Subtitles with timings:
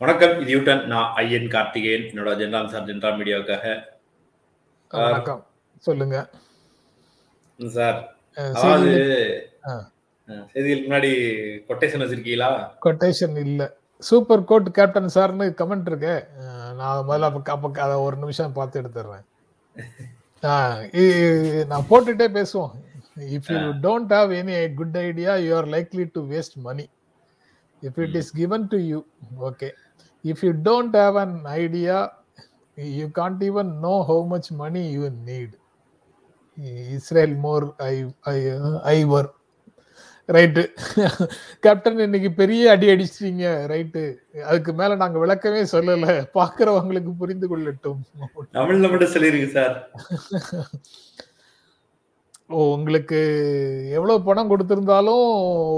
[0.00, 0.80] வணக்கம் இது யூட்டன்.
[0.90, 2.06] நான் ஐயன் கார்த்திகேயன்.
[2.10, 3.66] என்னோட ஜென்ராம் சார் ஜென்ராம் மீடியாவுக்காக.
[4.90, 5.42] வணக்கம்.
[5.86, 6.16] சொல்லுங்க.
[7.76, 7.98] சார்
[8.54, 8.90] அதாவது
[10.54, 11.10] செய்திகளுக்கு முன்னாடி
[11.68, 12.48] கொட்டேஷன் வச்சிருக்கீங்களா?
[12.86, 13.68] கொட்டேஷன் இல்ல.
[14.08, 16.16] சூப்பர் கோட் கேப்டன் சார்னு கமெண்ட் இருக்கு.
[16.80, 19.24] நான் முதல்ல அப்ப அப்ப அதை ஒரு நிமிஷம் பார்த்து எடுத்துடுறேன்.
[21.72, 22.74] நான் போட்டுட்டே பேசுவோம்.
[23.38, 26.86] If you don't have any good idea you are likely to waste money
[27.82, 29.00] if it is given to you
[29.50, 29.70] okay
[30.24, 31.98] if you don't have an idea
[32.76, 35.54] you can't even know how much money you need
[36.90, 37.94] Israel more I
[38.82, 39.30] ever
[40.28, 40.62] right
[41.60, 43.46] captain இன்னைக்கு பெரிய அடி அடிச்சிட்டீங்க.
[43.72, 44.02] Right
[44.42, 46.06] அதுக்கு மேல நாங்க விளக்கமே சொல்லல.
[46.34, 48.00] பாக்குறவங்களுக்கு புரிந்து கொள்ளட்டும்.
[48.52, 49.76] தமிழ்ல மட்டும் சொல்லிருக்கு சார்.
[52.50, 53.18] உங்களுக்கு
[53.90, 55.22] எவ்வளவு பணம் கொடுத்திருந்தாலும்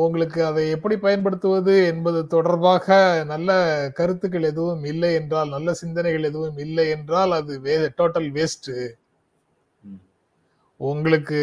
[0.07, 3.51] உங்களுக்கு அதை எப்படி பயன்படுத்துவது என்பது தொடர்பாக நல்ல
[3.95, 8.73] கருத்துக்கள் எதுவும் இல்லை என்றால் நல்ல சிந்தனைகள் எதுவும் இல்லை என்றால் அது வே டோட்டல் வேஸ்ட்.
[10.81, 11.39] உங்களுக்கு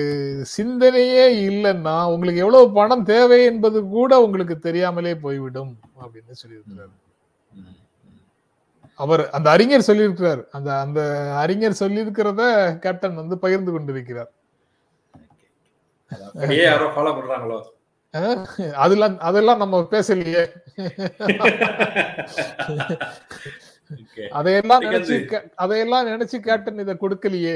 [0.58, 6.94] சிந்தனையே இல்லைன்னா உங்களுக்கு எவ்வளவு பணம் தேவை என்பது கூட உங்களுக்கு தெரியாமலே போய்விடும் அப்படின்னு சொல்லியிருக்கிறார்.
[8.96, 10.44] அவர் அந்த அறிஞர் சொல்லியிருக்கிறார்.
[10.52, 11.02] அந்த அந்த
[11.36, 12.42] அறிஞர் சொல்லியிருக்கிறத
[12.80, 14.32] கேப்டன் வந்து பகிர்ந்து கொண்டிருக்கிறார்.
[16.28, 17.60] அப்படியே யாரோ ஃபாலோ பண்றாங்களோ?
[18.84, 20.44] அதெல்லாம் அதெல்லாம் நம்ம பேசலையே.
[24.40, 25.16] அதையெல்லாம் நினைச்சு
[25.64, 27.56] அதையெல்லாம் நினைச்சு கேப்டன் இதை கொடுக்கலையே.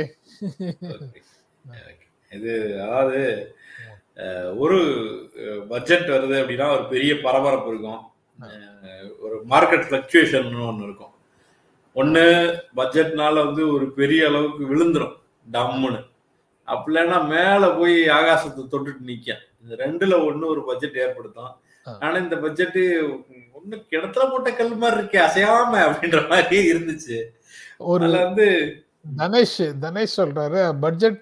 [2.32, 2.54] இது
[2.86, 3.22] அதாவது
[4.64, 4.80] ஒரு
[5.72, 8.04] பட்ஜெட் வருது அப்படின்னா ஒரு பெரிய பரபரப்பு இருக்கும்.
[9.26, 11.14] ஒரு மார்க்கெட் ஃபிளக்சுவேஷன் ஒன்று இருக்கும்.
[12.02, 12.26] ஒன்று
[12.80, 15.16] பட்ஜெட்னால வந்து ஒரு பெரிய அளவுக்கு விழுந்துரும்.
[15.56, 16.02] டம்முன்னு
[16.68, 21.54] அப்படி இல்லைன்னா மேலே போய் ஆகாசத்தை தொட்டுட்டு நிற்கும் இந்த ரெண்டுல ஒன்று ஒரு பட்ஜெட் ஏற்படுத்தும்.
[22.02, 22.82] ஆனா இந்த பட்ஜெட்டு
[23.58, 27.18] ஒண்ணு கிணத்துல போட்ட கல் மாதிரி இருக்கே அசையாம அப்படின்ற மாதிரி இருந்துச்சு.
[27.92, 28.48] ஒரு வந்து
[29.18, 31.20] தனேஷ் தனேஷ் சொல்றாரு budget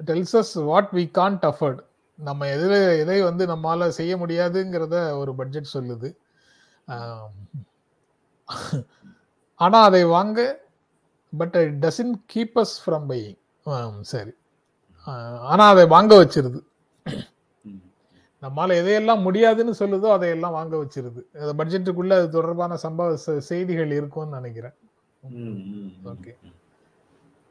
[0.00, 1.80] tells us what we can't afford
[2.18, 6.08] நம்ம எதில் எதை வந்து நம்மால செய்ய முடியாதுங்கிறத ஒரு பட்ஜெட் சொல்லுது.
[6.86, 7.32] ஆம்.
[9.60, 10.40] ஆனா அதை வாங்க
[11.32, 13.36] but it doesn't keep us from buying
[14.12, 14.32] சரி.
[15.08, 16.58] ஆஹ், ஆனா அதை வாங்க வச்சிருது.
[18.42, 21.20] நம்மால எதையெல்லாம் முடியாதுன்னு சொல்லுதோ அதையெல்லாம் வாங்க வச்சிருது.
[21.40, 23.16] அந்த பட்ஜெட்டுக்குள்ள அது தொடர்பான சம்பவ
[23.48, 24.76] செய்திகள் இருக்கும்னு நினைக்கிறேன்.
[26.12, 26.34] Okay.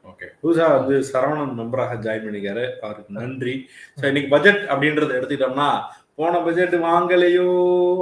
[0.04, 0.26] ஓகே.
[0.40, 3.54] புதுசா வந்து சரவணன் மெம்பராக ஜாயின் பண்ணிக்காரு அவருக்கு நன்றி.
[3.98, 5.68] ஸோ இன்னைக்கு பட்ஜெட் அப்படின்றத எடுத்துக்கிட்டோம்னா
[6.18, 7.48] போன பட்ஜெட் வாங்கலையோ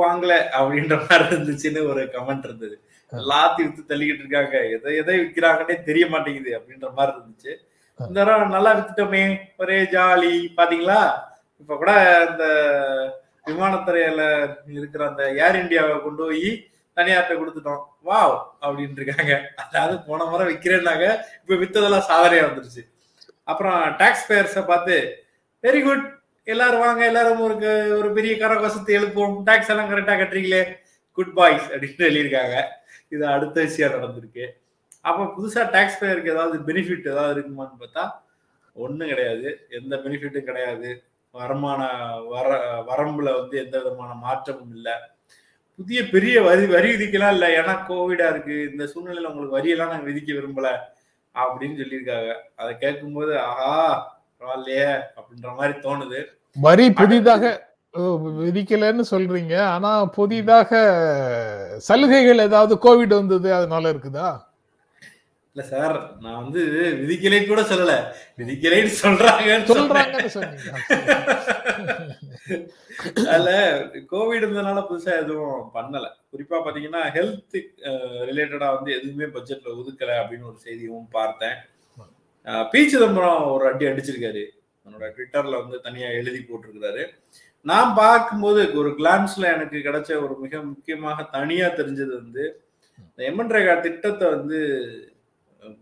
[0.02, 2.76] வாங்கல அப்படின்ற மாதிரி இருந்துச்சுன்னு ஒரு கமெண்ட் இருந்தது.
[3.12, 4.56] எல்லாத்தையும் வித்து தள்ளிக்கிட்டு இருக்காங்க.
[4.76, 7.52] எதை எதை விற்கிறாங்கன்னே தெரிய மாட்டேங்குது அப்படின்ற மாதிரி இருந்துச்சு.
[8.00, 9.38] இந்த தடவை நல்லா வித்துட்டோமே.
[9.56, 10.32] ஒரே ஜாலி.
[10.56, 11.00] பாத்தீங்களா?
[11.60, 11.92] இப்ப கூட
[12.30, 12.44] இந்த
[13.46, 14.22] விமானத்துறையில
[14.66, 16.50] இருக்கிற அந்த ஏர் இந்தியாவை கொண்டு போய்
[16.96, 17.82] தனியார்ட்ட கொடுத்துட்டோம்.
[18.04, 19.34] வாவ் அப்படின்னு இருக்காங்க.
[19.56, 21.06] அதாவது போன முறை விற்கிறேன்னாங்க
[21.40, 22.82] இப்ப வித்ததெல்லாம் சாதனையா வந்துருச்சு.
[23.44, 25.24] அப்புறம் டாக்ஸ் பேயர்ஸை பார்த்து
[25.62, 26.04] வெரி குட்
[26.44, 27.04] எல்லாரும் வாங்க.
[27.04, 27.54] எல்லாரும் ஒரு
[27.98, 29.42] ஒரு பெரிய கரகோசத்தை எழுப்புவோம்.
[29.42, 30.62] டாக்ஸ் எல்லாம் கரெக்டா கட்டுறீங்களே.
[31.12, 32.62] குட் பாய்ஸ் அப்படின்னு சொல்லியிருக்காங்க.
[33.08, 34.46] இது அடுத்த விஷயம் நடந்திருக்கு.
[35.06, 38.04] அப்ப புதுசா டாக்ஸ் பேயருக்கு ஏதாவது பெனிஃபிட் ஏதாவது இருக்குமான்னு பார்த்தா
[38.74, 39.66] ஒன்றும் கிடையாது.
[39.70, 41.04] எந்த பெனிஃபிட்டும் கிடையாது.
[41.34, 41.80] வருமான
[42.28, 42.48] வர
[42.88, 44.92] வரம்புல வந்து எந்த விதமான மாற்றமும் இல்லை.
[45.76, 47.48] புதிய பெரிய வரி வரி விதிக்கலாம் இல்லை.
[47.58, 48.56] ஏன்னா கோவிடா இருக்கு.
[48.72, 50.68] இந்த சூழ்நிலையில உங்களுக்கு வரியெல்லாம் நாங்கள் விதிக்க விரும்பல.
[51.34, 52.34] அப்படின்னு சொல்லியிருக்காங்க.
[52.56, 53.72] அதை கேட்கும்போது ஆஹா
[54.40, 54.88] பரவாயில்லையே
[55.18, 56.20] அப்படின்ற மாதிரி தோணுது.
[56.56, 57.44] வரி புதிதாக
[57.94, 58.00] ஓ,
[58.40, 59.54] விதிக்கலைன்னு சொல்றீங்க.
[59.66, 60.70] ஆனா புதிதாக
[61.78, 64.28] சலுகைகள் ஏதாவது கோவிட் வந்தது அதனால இருக்குதா?
[65.56, 66.62] இல்ல சார் நான் வந்து
[67.02, 67.92] விதிக்கலைன்னு கூட சொல்லல.
[69.02, 70.72] சொல்றாங்கன்னு சொன்னீங்க.
[73.30, 73.52] அதுல
[74.10, 76.06] கோவிட் இருந்தனால புதுசா எதுவும் பண்ணல.
[76.32, 77.56] குறிப்பா பாத்தீங்கன்னா ஹெல்த்
[78.30, 81.56] ரிலேட்டடா வந்து எதுவுமே பட்ஜெட்ல ஒதுக்கல அப்படின்னு ஒரு செய்தியும் பார்த்தேன்.
[82.74, 84.44] பி சிதம்பரம் ஒரு அடி அடிச்சிருக்காரு.
[84.86, 87.02] என்னோட ட்விட்டர்ல வந்து தனியா எழுதி போட்டிருக்கிறாரு.
[87.70, 92.44] நான் பார்க்கும்போது ஒரு கிளான்ஸ்ல எனக்கு கிடைச்ச ஒரு மிக முக்கியமாக தனியா தெரிஞ்சது வந்து
[93.08, 94.58] இந்த எம்என் ரேகா திட்டத்தை வந்து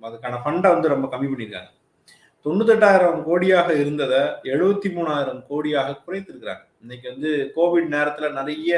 [0.09, 1.73] அதுக்கான ஃபண்டை வந்து ரொம்ப கம்மி பண்ணியிருக்காங்க
[2.47, 4.23] தொண்ணூத்தெட்டாயிரம் கோடியாக இருந்ததை
[4.55, 6.65] எழுபத்தி மூணாயிரம் கோடியாக குறைத்திருக்கிறாங்க.
[6.83, 8.73] இன்னைக்கு வந்து கோவிட் நேரத்தில் நிறைய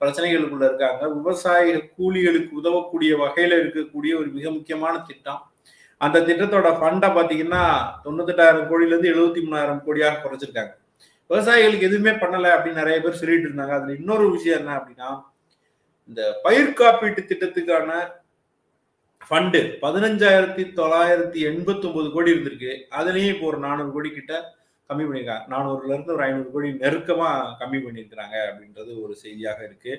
[0.00, 1.02] பிரச்சனைகளுக்குள்ள இருக்காங்க.
[1.16, 5.42] விவசாய கூலிகளுக்கு உதவக்கூடிய வகையில் இருக்கக்கூடிய ஒரு மிக முக்கியமான திட்டம்.
[6.00, 7.64] அந்த திட்டத்தோட ஃபண்டை பார்த்தீங்கன்னா
[8.04, 10.72] தொண்ணூத்தெட்டாயிரம் கோடியிலேருந்து எழுபத்தி மூணாயிரம் கோடியாக குறைச்சிருக்காங்க.
[11.30, 13.74] விவசாயிகளுக்கு எதுவுமே பண்ணலை அப்படின்னு நிறைய பேர் சொல்லிட்டு இருந்தாங்க.
[13.78, 15.10] அதில் இன்னொரு விஷயம் என்ன அப்படின்னா
[16.10, 17.90] இந்த பயிர் காப்பீட்டு திட்டத்துக்கான
[19.28, 22.72] ஃபண்டு பதினஞ்சாயிரத்தி தொள்ளாயிரத்தி எண்பத்தி ஒன்பது கோடி இருந்திருக்கு.
[22.98, 24.34] அதுலயும் இப்போ ஒரு நானூறு கோடி கிட்ட
[24.90, 27.28] கம்மி பண்ணியிருக்காங்க நானூறுல இருந்து ஒரு ஐநூறு கோடி நெருக்கமா
[27.60, 29.92] கம்மி பண்ணியிருக்கிறாங்க அப்படின்றது ஒரு செய்தியாக இருக்கு.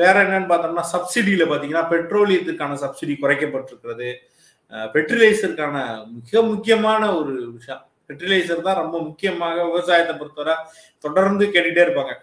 [0.00, 4.08] வேற என்னன்னு பார்த்தோம்னா சப்சிடியில பாத்தீங்கன்னா பெட்ரோலியத்துக்கான சப்சிடி குறைக்கப்பட்டிருக்கிறது.
[4.94, 5.76] பெட்ரிலைசருக்கான
[6.18, 7.82] மிக முக்கியமான ஒரு விஷயம்.
[8.06, 10.54] ஃபெர்டிலைசர் தான் ரொம்ப முக்கியமாக விவசாயத்தை பொறுத்தவரை
[11.04, 12.14] தொடர்ந்து கேட்டுட்டே இருப்பாங்க.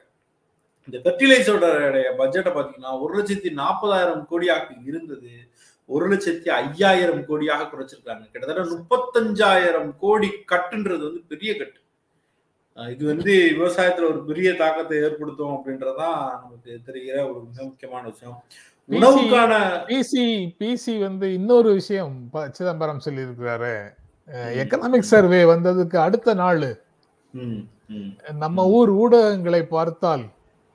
[0.88, 1.66] இந்த ஃபெர்டிலைசரோட
[2.20, 5.32] பட்ஜெட்டை பார்த்தீங்கன்னா ஒரு லட்சத்தி நாற்பதாயிரம் கோடியாக இருந்தது.
[5.94, 8.24] ஒரு லட்சத்தி ஐயாயிரம் கோடியாக குறைச்சிருக்காங்க.
[8.32, 11.80] கிட்டத்தட்ட முப்பத்தஞ்சாயிரம் கோடி கட்டுன்றது வந்து பெரிய கட்டு.
[12.94, 18.38] இது வந்து விவசாயத்துல ஒரு பெரிய தாக்கத்தை ஏற்படுத்தும் அப்படின்றதான் நமக்கு தெரிகிற ஒரு மிக முக்கியமான விஷயம்.
[18.90, 19.54] உணவுக்கான
[19.90, 20.24] பிசி
[20.60, 22.16] பிசி வந்து இன்னொரு விஷயம்
[22.58, 23.76] சிதம்பரம் சொல்லி இருக்கிறாரு
[24.62, 26.66] எக்கனாமிக் சர்வே வந்ததுக்கு அடுத்த நாள்.
[28.44, 30.24] நம்ம ஊர் ஊடகங்களை பார்த்தால்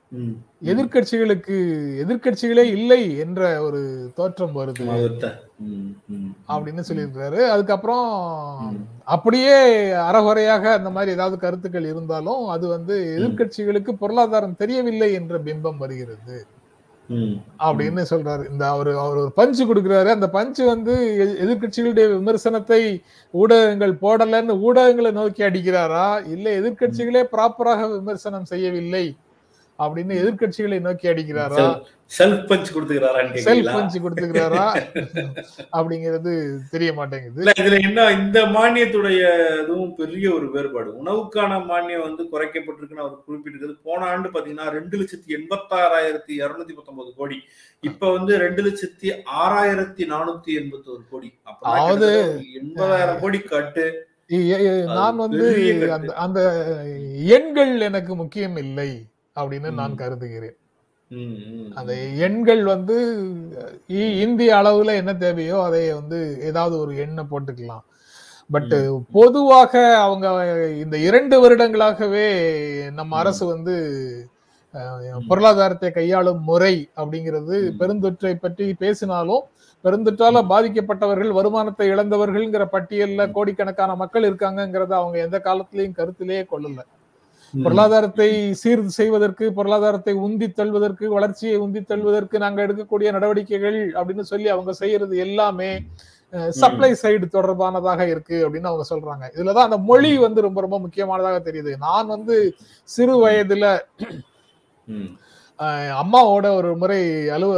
[0.09, 0.29] ம்.
[0.63, 1.57] எதிர்க்கட்சிகளுக்கு
[2.05, 4.85] எதிர்க்கட்சிகளே இல்லை என்ற ஒரு தோற்றம் வருது.
[6.47, 15.13] அப்படின்னு சொல்லியிருக்காரு அதுக்கப்புறம் அப்படியே அறகுறையாக அந்த மாதிரி ஏதாவது கருத்துக்கள் இருந்தாலும் அது வந்து எதிர்க்கட்சிகளுக்கு பொருளாதாரம் தெரியவில்லை
[15.13, 16.45] என்ற பிம்பம் வருகிறது.
[17.59, 18.51] அப்படின்னு சொல்றாரு.
[18.51, 20.05] இந்த அவரு அவர் ஒரு பஞ்சு கொடுக்குறாரு.
[20.05, 23.01] அந்த பஞ்சு வந்து எ- எதிர்க்கட்சிகளுடைய விமர்சனத்தை
[23.31, 26.27] ஊடகங்கள் போடலன்னு ஊடகங்களை நோக்கி அடிக்கிறாரா?
[26.27, 29.15] இல்ல எதிர்க்கட்சிகளே ப்ராப்பராக விமர்சனம் செய்யவில்லை
[29.79, 31.65] அப்படின்னு எதிர்க்கட்சிகளை நோக்கி அடிக்கிறாரா?
[32.17, 33.73] செல்ஃப் பஞ்ச் கொடுத்துக்கிறாரான்னு செல்ஃப்?
[33.73, 34.65] பஞ்சு கொடுத்துக்கிறாரா?
[35.77, 36.33] அப்படிங்கிறது
[36.69, 37.43] தெரிய மாட்டேங்குது.
[37.61, 39.21] இதுல என்ன இந்த மானியத்துடைய
[39.63, 41.03] இதுவும் பெரிய ஒரு வேறுபாடு.
[41.03, 43.77] உணவுக்கான மானியம் வந்து குறைக்கப்பட்டிருக்குன்னு அவர் குறிப்பிட்டிருக்கிறது.
[43.83, 47.39] போன ஆண்டு பாத்தீங்கன்னா ரெண்டு லட்சத்தி எண்பத்தாறாயிரத்தி இருநூத்தி பத்தொன்பது கோடி.
[47.83, 49.09] இப்ப வந்து ரெண்டு லட்சத்தி
[49.41, 52.09] ஆறாயிரத்தி நானூத்தி எண்பத்தி ஒரு கோடி அதாவது,
[52.63, 54.07] எண்பதாயிரம் கோடி கட்டு.
[54.83, 55.45] நான் வந்து
[56.15, 56.39] அந்த
[57.25, 58.89] எண்கள் எனக்கு முக்கியம் இல்லை.
[59.37, 59.99] அப்படின்னு நான்.
[60.01, 60.57] கருதுகிறேன்
[61.79, 61.91] அந்த
[62.25, 62.95] எண்கள் வந்து
[64.23, 66.17] இந்திய அளவுல என்ன தேவையோ அதை வந்து
[66.49, 67.85] ஏதாவது ஒரு எண்ணை போட்டுக்கலாம்
[68.49, 68.75] பட்.
[69.17, 69.73] பொதுவாக
[70.05, 70.27] அவங்க
[70.83, 72.27] இந்த இரண்டு வருடங்களாகவே
[72.91, 73.17] நம்ம.
[73.21, 73.75] அரசு வந்து
[75.29, 77.55] பொருளாதாரத்தை கையாளும் முறை அப்படிங்கிறது.
[77.79, 79.45] பெருந்தொற்றை பற்றி பேசினாலும்
[79.83, 86.79] பெருந்தொற்றால பாதிக்கப்பட்டவர்கள் வருமானத்தை இழந்தவர்கள்ங்கிற பட்டியல்ல கோடிக்கணக்கான மக்கள் இருக்காங்கங்கிறத அவங்க எந்த காலத்திலையும் கருத்திலேயே கொள்ளல.
[87.53, 88.29] பொருளாதாரத்தை
[88.61, 95.15] சீர் செய்வதற்கு பொருளாதாரத்தை உந்தி தள்ளுவதற்கு வளர்ச்சியை உந்தி தள்ளுவதற்கு நாங்க எடுக்கக்கூடிய நடவடிக்கைகள் அப்படின்னு சொல்லி அவங்க செய்யறது
[95.25, 95.71] எல்லாமே
[96.61, 99.25] சப்ளை சைடு தொடர்பானதாக இருக்கு அப்படின்னு அவங்க சொல்றாங்க.
[99.35, 101.73] இதுலதான் அந்த மொழி வந்து ரொம்ப ரொம்ப முக்கியமானதாக தெரியுது.
[101.85, 102.35] நான் வந்து
[102.89, 103.65] சிறு வயதுல
[106.01, 106.99] அம்மாவோட ஒரு முறை
[107.35, 107.53] அலுவ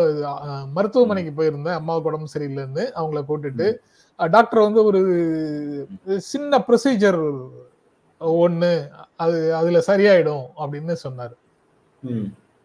[0.76, 1.80] மருத்துவமனைக்கு போயிருந்தேன்.
[1.80, 3.68] அம்மாவுக்கு உடம்பு சரியில்லைன்னு அவங்கள கூட்டிட்டு
[4.20, 5.02] டாக்டர் வந்து ஒரு
[6.32, 7.22] சின்ன ப்ரொசீஜர்
[8.46, 8.72] ஒண்ணு
[9.20, 11.36] அது அதுல சரியாயிடும் அப்படின்னு சொன்னாரு.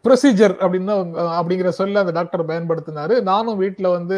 [0.04, 0.94] ப்ரொசீஜர் அப்படின்னு
[1.36, 3.14] அப்படிங்கிற சொல்ல அந்த டாக்டர் பயன்படுத்தினாரு.
[3.28, 4.16] நானும் வீட்ல வந்து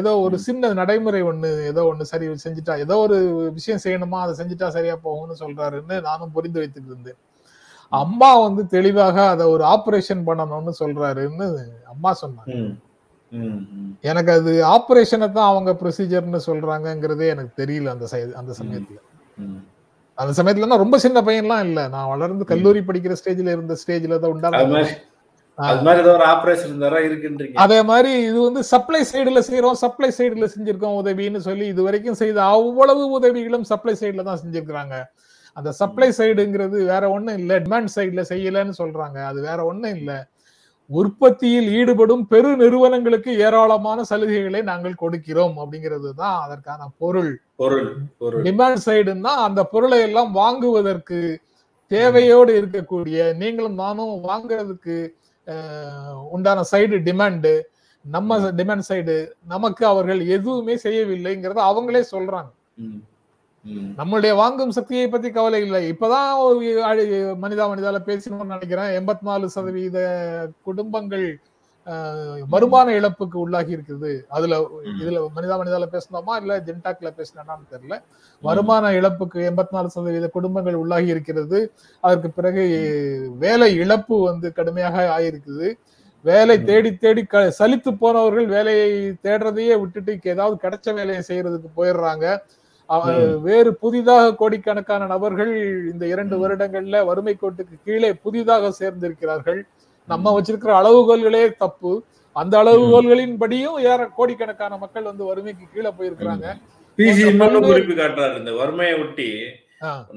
[0.00, 3.18] ஏதோ ஒரு சின்ன நடைமுறை ஒண்ணு ஏதோ ஒண்ணு சரி செஞ்சுட்டா ஏதோ ஒரு
[3.58, 7.18] விஷயம் செய்யணுமா அதை செஞ்சுட்டா சரியா போகும்னு சொல்றாருன்னு நானும் புரிந்து வைத்துட்டு இருந்தேன்.
[7.92, 11.46] அம்மா வந்து தெளிவாக அதை ஒரு ஆபரேஷன் பண்ணணும்னு சொல்றாருன்னு
[11.94, 12.56] அம்மா சொன்னாங்க.
[14.10, 18.06] எனக்கு அது ஆபரேஷனை தான் அவங்க ப்ரொசீஜர்னு சொல்றாங்கங்கிறதே எனக்கு தெரியல அந்த
[18.40, 18.98] அந்த சமயத்துல.
[20.18, 21.80] அந்த சமயத்துல ரொம்ப சின்ன பையன்லாம் இல்ல.
[21.94, 24.94] நான் வளர்ந்து கல்லூரி படிக்கிற ஸ்டேஜ்ல இருந்த ஸ்டேஜ்ல தான் அது உண்டான மாதிரி
[25.58, 27.54] அது மாதிரி ஏதோ ஒரு ஆபரேஷன் இருந்தாரா இருக்குன்றீங்க?
[27.64, 32.38] அதே மாதிரி இது வந்து சப்ளை சைடுல செய்யறோம் சப்ளை சைடுல செஞ்சிருக்கோம் உதவின்னு சொல்லி இது வரைக்கும் செய்த
[32.54, 34.96] அவ்வளவு உதவிகளும் சப்ளை சைடுல தான் செஞ்சிருக்கிறாங்க.
[35.56, 39.18] அந்த சப்ளை சைடுங்கிறது வேற ஒண்ணும் இல்ல டிமாண்ட் சைடுல செய்யலன்னு சொல்றாங்க.
[39.30, 40.10] அது வேற ஒண்ணும் இல்ல.
[40.90, 47.32] உற்பத்தியில் ஈடுபடும் பெரு நிறுவனங்களுக்கு ஏராளமான சலுகைகளை நாங்கள் கொடுக்கிறோம் அப்படிங்கிறது தான் அதற்கான பொருள்.
[47.60, 47.88] பொருள்
[48.46, 51.20] டிமாண்ட் சைடுன்னா அந்த பொருளை எல்லாம் வாங்குவதற்கு
[51.90, 54.96] தேவையோடு இருக்கக்கூடிய நீங்களும் நானும் வாங்குறதுக்கு
[56.36, 57.54] உண்டான சைடு டிமாண்டு
[58.04, 59.16] நம்ம டிமாண்ட் சைடு
[59.52, 62.50] நமக்கு அவர்கள் எதுவுமே செய்யவில்லைங்கிறத அவங்களே சொல்றாங்க.
[63.74, 65.92] நம்மளுடைய வாங்கும் சக்தியை பத்தி கவலை இல்லை.
[65.92, 66.34] இப்பதான்
[67.42, 69.04] மனிதா மனிதால பேசணும்னு நினைக்கிறேன்.
[69.04, 71.40] எண்பத்தி நாலு சதவீத குடும்பங்கள்
[72.48, 74.20] வருமான இழப்புக்கு உள்ளாகி இருக்குது.
[74.28, 74.70] அதுல
[75.00, 76.36] இதுல மனிதா மனிதால பேசணுமா?
[76.36, 78.02] இல்ல ஜென்டாக்ல பேசினான்னு தெரியல.
[78.40, 81.72] வருமான இழப்புக்கு எண்பத்தி நாலு சதவீத குடும்பங்கள் உள்ளாகி இருக்கிறது.
[82.00, 85.72] அதற்கு பிறகு வேலை இழப்பு வந்து கடுமையாக ஆயிருக்குது.
[86.22, 92.38] வேலை தேடி தேடி க- சலித்து போனவர்கள் வேலையை தேடுறதையே விட்டுட்டு ஏதாவது கிடைச்ச வேலையை செய்யறதுக்கு போயிடுறாங்க.
[93.46, 95.52] வேறு புதிதாக கோடிக்கணக்கான நபர்கள்
[95.92, 99.60] இந்த இரண்டு வருடங்கள்ல வறுமை கோட்டுக்கு கீழே புதிதாக சேர்ந்திருக்கிறார்கள்.
[100.08, 101.92] நம்ம வச்சிருக்கிற அளவுகோல்களே தப்பு.
[102.32, 106.46] அந்த அளவுகோல்களின் படியும் ஏற கோடிக்கணக்கான மக்கள் வந்து வறுமைக்கு கீழே போயிருக்கிறாங்க.
[107.68, 109.30] குறிப்பு காட்டுறாரு இந்த வறுமையை ஒட்டி.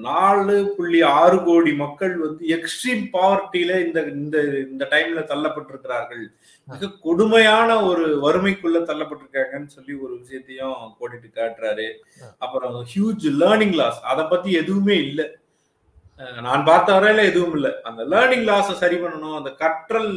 [0.07, 4.38] நாலு புள்ளி ஆறு கோடி மக்கள் வந்து எக்ஸ்ட்ரீம் பாவர்ட்டியில இந்த இந்த
[4.71, 6.23] இந்த டைம்ல தள்ளப்பட்டிருக்கிறார்கள்.
[6.71, 11.88] மிக கொடுமையான ஒரு வறுமைக்குள்ள தள்ளப்பட்டிருக்காங்கன்னு சொல்லி ஒரு விஷயத்தையும் கோடிட்டு காட்டுறாரு.
[12.43, 15.27] அப்புறம் ஹியூஜ் லேர்னிங் லாஸ் அதை பத்தி எதுவுமே இல்லை.
[16.47, 17.71] நான் பார்த்த வரையில எதுவும் இல்லை.
[17.89, 19.38] அந்த லேர்னிங் லாஸை சரி பண்ணணும்.
[19.39, 20.11] அந்த கற்றல்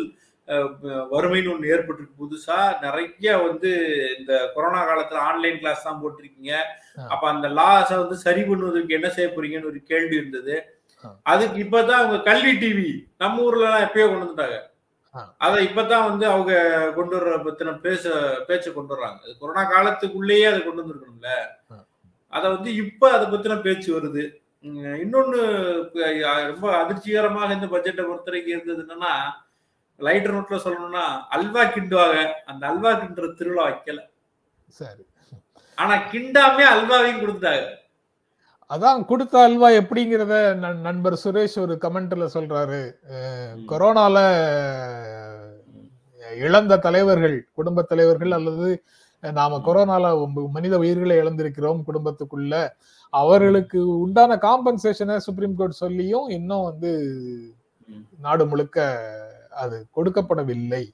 [1.13, 2.57] வறுமைன்னு ஒன்று ஏற்பட்டிருக்கு புதுசா.
[2.85, 3.71] நிறைய வந்து
[4.17, 6.55] இந்த கொரோனா காலத்துல ஆன்லைன் கிளாஸ் தான் போட்டிருக்கீங்க.
[7.13, 10.57] அப்ப அந்த லாஸை வந்து சரி பண்ணுவதற்கு என்ன செய்ய போறீங்கன்னு ஒரு கேள்வி இருந்தது.
[11.33, 12.91] அதுக்கு இப்பதான் அவங்க கல்வி டிவி
[13.23, 14.59] நம்ம ஊர்ல எல்லாம் எப்பயோ கொண்டு வந்துட்டாங்க.
[15.37, 16.53] அதை இப்பதான் வந்து அவங்க
[16.95, 18.11] கொண்டு வர்ற பத்தின பேச
[18.49, 19.19] பேச்ச கொண்டு வர்றாங்க.
[19.23, 21.33] அது கொரோனா காலத்துக்குள்ளேயே அதை கொண்டு வந்திருக்கணும்ல.
[22.29, 24.41] அதை வந்து இப்ப அதை பத்தின பேச்சு வருது.
[25.03, 25.41] இன்னொன்னு
[26.47, 29.13] ரொம்ப அதிர்ச்சிகரமாக இந்த பட்ஜெட்டை பொறுத்த வரைக்கும் இருந்தது என்னன்னா
[29.99, 32.33] லைட்டர் நோட்ல சொல்லணும்னா அல்வா கிண்டுவாங்க.
[32.45, 34.01] அந்த அல்வா கிண்டுற திருவிழா வைக்கல.
[34.69, 35.07] சரி.
[35.75, 37.69] ஆனா கிண்டாமே அல்வாவையும் கொடுத்துட்டாங்க.
[38.73, 42.93] அதான் கொடுத்த அல்வா எப்படிங்கிறத நண்- நண்பர் சுரேஷ் ஒரு கமெண்ட்ல சொல்றாரு.
[43.69, 44.17] கொரோனால
[46.37, 48.83] இழந்த தலைவர்கள் குடும்ப தலைவர்கள் அல்லது
[49.21, 52.69] நாம கொரோனால மனித உயிர்களை இழந்திருக்கிறோம் குடும்பத்துக்குள்ள
[53.11, 56.91] அவர்களுக்கு உண்டான காம்பன்சேஷனை சுப்ரீம் கோர்ட் சொல்லியும் இன்னும் வந்து.
[58.21, 59.01] நாடு முழுக்க
[59.51, 60.89] அது கொடுக்கப்படவில்லை.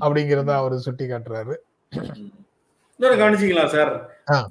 [0.00, 1.54] அப்படிங்கிறத அவர் சுட்டி காட்டுறாரு
[2.98, 3.92] இன்னொரு கவனிச்சிங்களா சார்.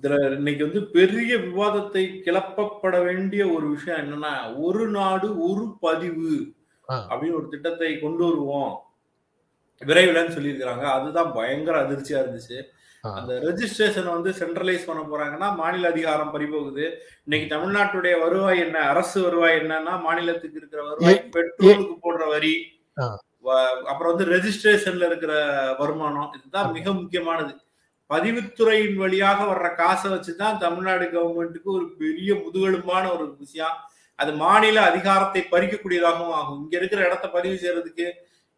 [0.01, 4.33] இதுல இன்னைக்கு வந்து பெரிய விவாதத்தை கிளப்பப்பட வேண்டிய ஒரு விஷயம் என்னன்னா
[4.65, 6.53] ஒரு நாடு ஒரு பதிவு.
[6.89, 8.73] அப்படின்னு ஒரு திட்டத்தை கொண்டு வருவோம்.
[9.85, 10.85] விரைவில்னு சொல்லியிருக்கிறாங்க.
[10.97, 12.59] அதுதான் பயங்கர அதிர்ச்சியா இருந்துச்சு.
[13.01, 16.85] அந்த ரெஜிஸ்ட்ரேஷன் வந்து சென்ட்ரலைஸ் பண்ண போறாங்கன்னா மாநில அதிகாரம் பறிபோகுது.
[17.25, 18.79] இன்னைக்கு தமிழ்நாட்டுடைய வருவாய் என்ன?
[18.79, 22.55] அரசு வருவாய் என்னன்னா மாநிலத்துக்கு இருக்கிற வருவாய் பெட்ரோலுக்கு போடுற வரி.
[23.91, 25.33] அப்புறம் வந்து ரெஜிஸ்ட்ரேஷன்ல இருக்கிற
[25.77, 26.31] வருமானம்.
[26.37, 27.53] இதுதான் மிக முக்கியமானது.
[28.13, 33.75] பதிவுத்துறையின் வழியாக வர்ற காசை வச்சுதான் தமிழ்நாடு கவர்மெண்ட்டுக்கு ஒரு பெரிய முதுகெலும்பான ஒரு விஷயம்.
[34.19, 36.61] அது மாநில அதிகாரத்தை பறிக்கக்கூடியதாகவும் ஆகும்.
[36.63, 38.05] இங்க இருக்கிற இடத்த பதிவு செய்யறதுக்கு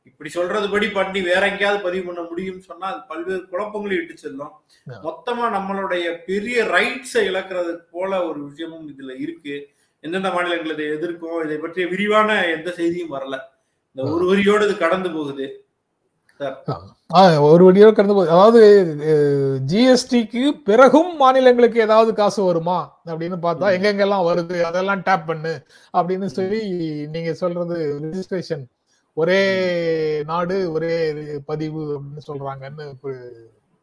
[0.10, 4.54] இப்படி சொல்றதுபடி பண்ணி வேற எங்கேயாவது பதிவு பண்ண முடியும்னு சொன்னா அது பல்வேறு குழப்பங்களை இட்டு செல்லும்.
[5.08, 9.56] மொத்தமா நம்மளுடைய பெரிய ரைட்ஸை இழக்கிறது போல ஒரு விஷயமும் இதுல இருக்கு.
[10.04, 13.36] எந்தெந்த மாநிலங்கள் இதை எதிர்க்கும் இதை பற்றிய விரிவான எந்த செய்தியும் வரல.
[13.96, 15.48] இந்த ஒரு வரியோடு இது கடந்து போகுது.
[17.40, 18.96] ஒரு வழியாக கடந்து போகுது அதாவது
[19.68, 23.78] ஜிஎஸ்டிக்கு பிறகும் மாநிலங்களுக்கு ஏதாவது காசு வருமா அப்படின்னு பார்த்தா.
[23.78, 25.64] எங்கெங்கெல்லாம் வருது அதெல்லாம் டேப் பண்ணு
[25.98, 26.62] அப்படின்னு சொல்லி
[27.08, 28.66] நீங்க சொல்றது ரெஜிஸ்ட்ரேஷன்
[29.14, 29.42] ஒரே
[30.24, 31.14] நாடு ஒரே
[31.46, 32.92] பதிவு அப்படின்னு சொல்றாங்கன்னு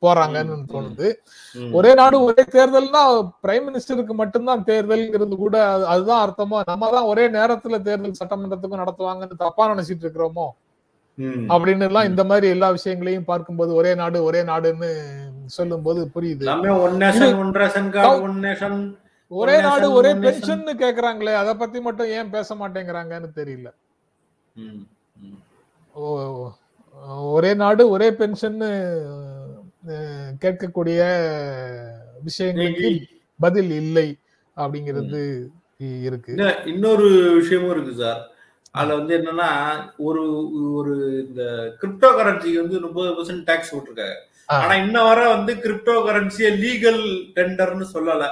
[0.03, 0.65] போறாங்கன்னு.
[0.69, 1.15] தோணுது.
[1.73, 7.29] ஒரே நாடு ஒரே தேர்தல்னா பிரைம் மினிஸ்டருக்கு மட்டும்தான் தேர்தல்ங்கிறது கூட அது- அதுதான் அர்த்தமா நம்ம தான் ஒரே
[7.29, 10.49] நேரத்துல தேர்தல் சட்டமன்றத்துக்கும் நடத்துவாங்கன்னு தப்பா நினைச்சிட்டு இருக்கிறோமோ.
[11.19, 14.91] அப்படின்னு எல்லாம் இந்த மாதிரி எல்லா விஷயங்களையும் பார்க்கும்போது ஒரே நாடு ஒரே நாடுன்னு
[16.15, 16.45] புரியுது.
[16.45, 18.79] கார்டு ஒன் நேஷன்
[19.29, 20.25] ஒரே one நாடு ஒரே one nation.
[20.25, 23.69] பென்ஷன் கேக்குறாங்களே அத பத்தி மட்டும் ஏன் பேச மாட்டேங்கிறாங்கன்னு தெரியல.
[27.37, 28.61] ஒரே நாடு ஒரே பென்ஷன்
[30.45, 31.01] கேட்கக்கூடிய
[32.29, 33.03] விஷயங்களுக்கு
[33.39, 34.17] பதில் இல்லை
[34.57, 35.47] அப்படிங்கிறது
[35.79, 36.33] இருக்கு.
[36.67, 37.09] இன்னொரு
[37.41, 38.21] விஷயமும் இருக்கு சார்.
[38.75, 39.49] அதுல வந்து என்னன்னா
[40.07, 40.23] ஒரு
[40.79, 41.43] ஒரு இந்த
[41.81, 44.17] கிரிப்டோ கரன்சிக்கு வந்து முப்பது பர்சன்ட் டேக்ஸ் போட்டிருக்காங்க.
[44.49, 47.03] ஆனா இன்ன வர வந்து கிரிப்டோ கரன்சியை லீகல்
[47.37, 48.25] டெண்டர்னு சொல்லல.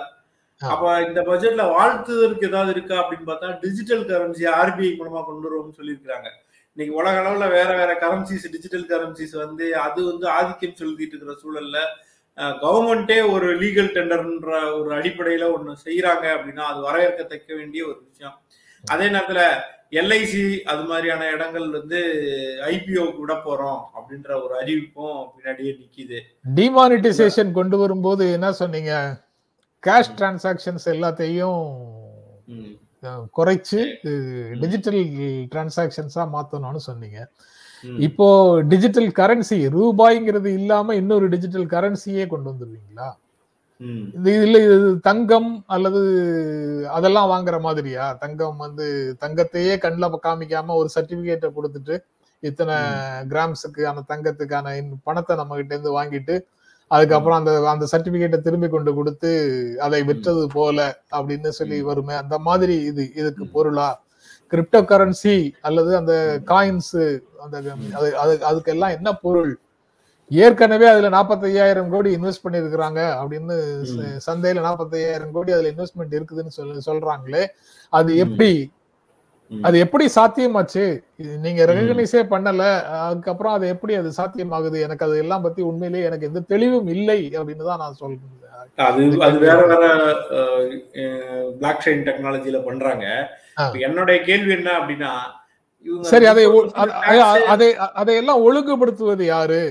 [0.61, 6.28] அப்ப இந்த பட்ஜெட்ல வாழ்த்துதற்கு ஏதாவது இருக்கா அப்படின்னு பார்த்தா டிஜிட்டல் கரன்சி ஆர்பிஐ மூலமா கொண்டு வருவோம்னு சொல்லியிருக்காங்க
[6.76, 11.78] இன்னைக்கு உலக அளவுல வேற வேற கரன்சிஸ் டிஜிட்டல் கரன்சிஸ் வந்து அது வந்து ஆதிக்கம் செலுத்திட்டு இருக்கிற சூழல்ல
[12.62, 18.37] கவர்மெண்டே ஒரு லீகல் டெண்டர்ன்ற ஒரு அடிப்படையில ஒண்ணு செய்யறாங்க அப்படின்னா அது வரவேற்கத்தக்க வேண்டிய ஒரு விஷயம்
[18.84, 19.40] அதே நேரத்துல
[20.00, 21.98] எல்ஐசி அது மாதிரியான இடங்கள் வந்து
[22.70, 26.18] ஐபிஓக்கு விட போறோம் அப்படின்ற ஒரு அறிவிப்பும் பின்னாடியே நிக்குது.
[26.58, 28.92] டிமானிட்டைசேஷன் கொண்டு வரும்போது என்ன சொன்னீங்க?
[29.86, 31.60] கேஷ் டிரான்சாக்ஷன்ஸ் எல்லாத்தையும்
[33.38, 33.80] குறைச்சு
[34.62, 35.00] டிஜிட்டல்
[35.52, 37.20] டிரான்சாக்ஷன்ஸா மாத்தணும்னு சொன்னீங்க.
[38.06, 38.26] இப்போ
[38.72, 43.08] டிஜிட்டல் கரன்சி ரூபாய்ங்கிறது இல்லாம இன்னொரு டிஜிட்டல் கரன்சியே கொண்டு வந்துருவீங்களா.
[44.14, 46.00] இது இல்ல இது தங்கம் அல்லது
[46.90, 48.12] அதெல்லாம் வாங்குற மாதிரியா?
[48.12, 51.98] தங்கம் வந்து தங்கத்தையே கண்ணில் காமிக்காம ஒரு சர்டிபிகேட்டை கொடுத்துட்டு
[52.40, 52.74] இத்தனை
[53.28, 54.66] கிராம்ஸுக்கு அந்த தங்கத்துக்கான
[55.02, 56.44] பணத்தை நம்ம கிட்ட இருந்து வாங்கிட்டு
[56.88, 59.30] அதுக்கப்புறம் அந்த அந்த சர்டிபிகேட்டை திரும்பி கொண்டு கொடுத்து
[59.80, 62.14] அதை விற்றது போல அப்படின்னு சொல்லி வருமே.
[62.14, 64.02] அந்த மாதிரி இது இதுக்கு பொருளா?
[64.50, 67.62] கிரிப்டோ கரன்சி அல்லது அந்த காயின்ஸ் அந்த
[67.94, 69.58] அது அது- அதுக்கெல்லாம் என்ன பொருள்?
[70.32, 73.56] ஏற்கனவே அதுல 45000 கோடி இன்வெஸ்ட் பண்ணிருக்கிறாங்க அப்படின்னு
[74.26, 77.46] சந்தையில 45000 கோடி அதுல இன்வெஸ்ட்மெண்ட் இருக்குதுன்னு சொல்லி சொல்றாங்களே
[77.92, 78.52] அது எப்படி.
[79.62, 80.84] அது எப்படி சாத்தியமாச்சு?
[81.38, 82.62] நீங்க ரெகனைஸே பண்ணல
[83.00, 84.80] அதுக்கப்புறம் அது எப்படி அது சாத்தியமாகுது?
[84.80, 88.40] எனக்கு அது எல்லாம் பத்தி உண்மையிலேயே எனக்கு எந்த தெளிவும் இல்லை அப்படின்னு தான் நான் சொல்றேன்
[88.76, 89.90] அது அது வேற வேற
[91.58, 93.04] பிளாக் செயின் டெக்னாலஜில பண்றாங்க.
[93.80, 95.12] என்னுடைய கேள்வி என்ன அப்படின்னா
[96.00, 99.62] சரி அதை ஒ- 2% அத- tax அத- அதை அதையெல்லாம் ஒழுங்குபடுத்துவது யாரு?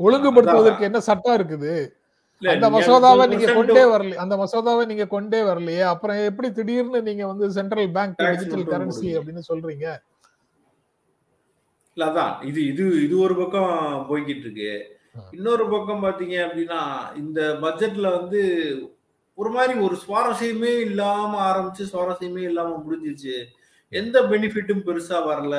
[0.00, 1.74] ஒழுங்குபடுத்துவதற்கு என்ன சட்டம் இருக்குது?
[2.42, 7.24] அந்த மசோதாவை நீங்க 12% கொண்டே வரல அந்த மசோதாவை நீங்க கொண்டே வரலையே அப்புறம் எப்படி திடீர்னு நீங்க
[7.26, 9.10] வந்து சென்ட்ரல் பேங்க் டிஜிட்டல் கரன்சி.
[9.18, 9.86] அப்படின்னு சொல்றீங்க?
[11.96, 12.34] இல்ல அதான்.
[12.50, 13.72] இது இது இது ஒரு பக்கம்
[14.10, 14.72] போய்கிட்டு இருக்கு.
[15.36, 16.80] இன்னொரு பக்கம் பாத்தீங்க அப்படின்னா
[17.22, 18.40] இந்த பட்ஜெட்ல வந்து
[19.38, 23.34] ஒரு மாதிரி ஒரு சுவாரஸ்யமே இல்லாம ஆரம்பிச்சு சுவாரஸ்யமே இல்லாம முடிஞ்சிச்சு
[23.92, 25.56] எந்த பெனிஃபிட்டும் பெருசா வரல.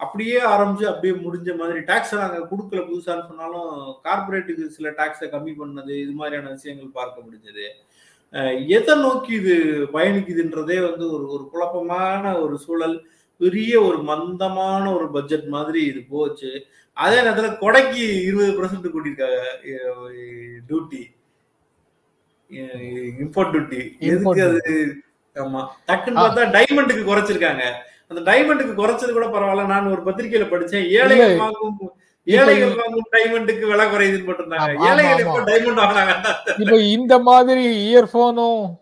[0.00, 3.68] அப்படியே ஆரம்பிச்சு அப்படியே முடிஞ்ச மாதிரி டாக்ஸ் நாங்க கொடுக்கல புதுசான்னு சொன்னாலும்
[4.06, 7.66] கார்பரேட்டுக்கு சில டாக்ஸை கம்மி பண்ணது இது மாதிரியான விஷயங்கள் பார்க்க முடிஞ்சது.
[8.76, 9.54] எதை நோக்கி இது
[9.94, 12.96] பயணிக்குதுன்றதே வந்து ஒரு ஒரு குழப்பமான ஒரு சூழல்
[13.40, 16.50] பெரிய ஒரு மந்தமான ஒரு பட்ஜெட் மாதிரி இது போச்சு.
[16.96, 19.40] அதே நேரத்துல கொடைக்கு இருபது பர்சன்ட் கூட்டியிருக்காங்க
[20.68, 21.02] டியூட்டி
[23.24, 24.74] இம்போர்ட் டியூட்டி எதுக்கு அது?
[25.36, 25.62] ஆமா.
[25.88, 27.64] டக்குன்னு பார்த்தா டைமண்டுக்கு குறைச்சிருக்காங்க.
[28.10, 29.66] அந்த டைமண்டுக்கு குறைச்சது கூட பரவாயில்ல.
[29.66, 30.98] நான் ஒரு பத்திரிக்கையில படிச்சேன்.
[30.98, 31.36] ஏழைகள்.
[31.36, 31.92] வாங்கும்
[32.26, 34.88] ஏழைகள் வாங்கும் டைமண்டுக்கு விலை குறையுதுன்னு போட்டிருந்தாங்க.
[34.88, 35.44] ஏழைகள் எப்போ.
[35.48, 36.12] டைமண்ட் வாங்கினாங்க
[36.58, 38.78] இப்போ இந்த மாதிரி இயர்போனும்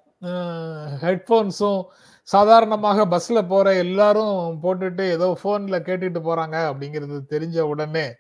[1.02, 1.84] ஹெட்போன்ஸும்
[2.28, 8.14] சாதாரணமாக பஸ்ல போற எல்லாரும் போட்டுட்டு ஏதோ போன்ல கேட்டுட்டு போறாங்க அப்படிங்கிறது தெரிஞ்ச உடனே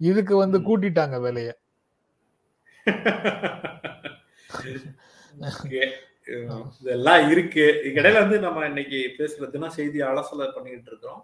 [0.00, 1.52] இதுக்கு வந்து கூட்டிட்டாங்க விலைய.
[6.80, 7.66] இதெல்லாம் இருக்கு.
[7.84, 11.20] இடையில வந்து நம்ம இன்னைக்கு பேசுறதுன்னா செய்தி அலசல பண்ணிட்டு இருக்கோம்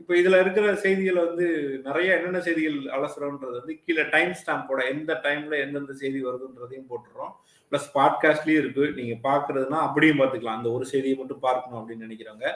[0.00, 1.46] இப்போ இதுல இருக்கிற செய்திகள் வந்து
[1.84, 7.32] நிறைய என்னென்ன செய்திகள் அலசுறோன்றது வந்து கீழே டைம் ஸ்டாம்போட எந்த டைம்ல எந்தெந்த செய்தி வருதுன்றதையும் போட்டுறோம்.
[7.70, 8.92] ப்ளஸ் பாட்காஸ்ட்லயும் இருக்கு.
[8.96, 12.50] நீங்க பாக்குறதுன்னா அப்படியும் பார்த்துக்கலாம் அந்த ஒரு செய்தியை மட்டும் பார்க்கணும் அப்படின்னு நினைக்கிறவங்க.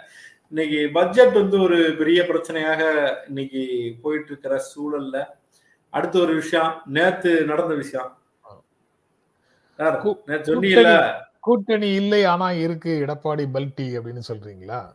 [0.49, 2.83] இன்னைக்கு பட்ஜெட் வந்து ஒரு பெரிய பிரச்சனையாக
[3.29, 3.63] இன்னைக்கு
[4.03, 5.25] போயிட்டு இருக்கிற சூழல்ல
[5.91, 6.83] அடுத்த ஒரு விஷயம்.
[6.87, 8.13] நேத்து நடந்த விஷயம்.
[10.49, 11.27] சொன்னீங்கல்ல.
[11.41, 14.93] கூட்டணி இல்லை ஆனா இருக்கு எடப்பாடி பல்டி அப்படின்னு சொல்றீங்களா?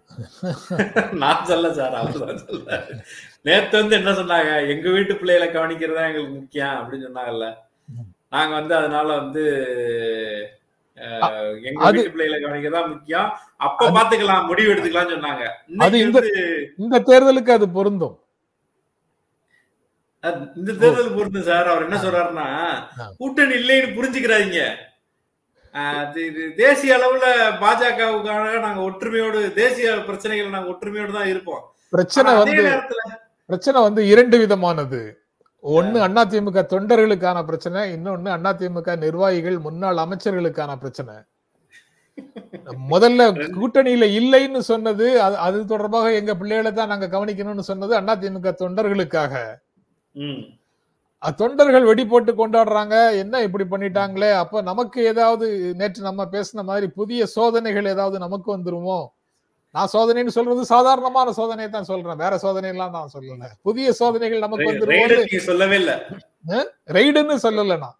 [1.13, 2.83] நான் சொல்ல சார் சொல்ல
[3.41, 4.67] நேத்து வந்து என்ன சொன்னாங்க?
[4.67, 7.53] எங்க வீட்டு பிள்ளைகளை கவனிக்கிறதா எங்களுக்கு முக்கியம் அப்படின்னு சொன்னாங்கல்ல.
[8.29, 9.43] நாங்க வந்து அதனால வந்து
[11.63, 13.37] எங்க வீட்டு பிள்ளைகளை கவனிக்கிறதா முக்கியம்.
[13.57, 15.49] அப்ப பாத்துக்கலாம் முடிவு எடுத்துக்கலாம்னு சொன்னாங்க.
[15.97, 16.19] இந்த-
[16.99, 18.17] தேர்தலுக்கு அது பொருந்தும்.
[20.55, 21.67] இந்த தேர்தல் பொறுத்து சார்.
[21.67, 22.83] அவர் என்ன சொல்றாருன்னா.
[23.17, 24.75] கூட்டணி இல்லைன்னு புரிஞ்சுக்கிறாதீங்க.
[26.55, 31.73] தேசிய அளவுல பாஜகவுக்கான நாங்க ஒற்றுமையோடு தேசிய பிரச்சனைகள் நாங்க ஒற்றுமையோடு தான் இருப்போம்.
[31.89, 32.53] பிரச்சனை வந்து
[33.45, 35.17] பிரச்சனை வந்து இரண்டு விதமானது.
[35.59, 41.13] ஒன்னு அதிமுக தொண்டர்களுக்கான பிரச்சனை இன்னொன்னு அதிமுக நிர்வாகிகள் முன்னாள் அமைச்சர்களுக்கான பிரச்சனை.
[42.89, 49.55] முதல்ல கூட்டணியில இல்லைன்னு சொன்னது அது- அது தொடர்பாக எங்க பிள்ளைகளை தான் நாங்க கவனிக்கணும்னு சொன்னது அதிமுக தொண்டர்களுக்காக.
[50.11, 50.39] ம்.
[50.39, 50.61] அ-
[51.31, 53.17] தொண்டர்கள் வெடி போட்டு கொண்டாடுறாங்க.
[53.17, 54.31] என்ன இப்படி பண்ணிட்டாங்களே?
[54.33, 59.07] அப்ப நமக்கு ஏதாவது நேற்று நம்ம பேசின மாதிரி புதிய சோதனைகள் ஏதாவது நமக்கு வந்துருமோ?
[59.75, 62.15] நான் சோதனைன்னு சொல்றது சாதாரணமான சோதனையை தான் சொல்றேன்.
[62.15, 63.47] வேற சோதனை எல்லாம் நான் சொல்லல.
[63.61, 66.05] புதிய சோதனைகள் நமக்கு வந்துருமோ சொல்லவே இல்ல.
[66.87, 67.97] ரெய்டுன்னு சொல்லல நான்.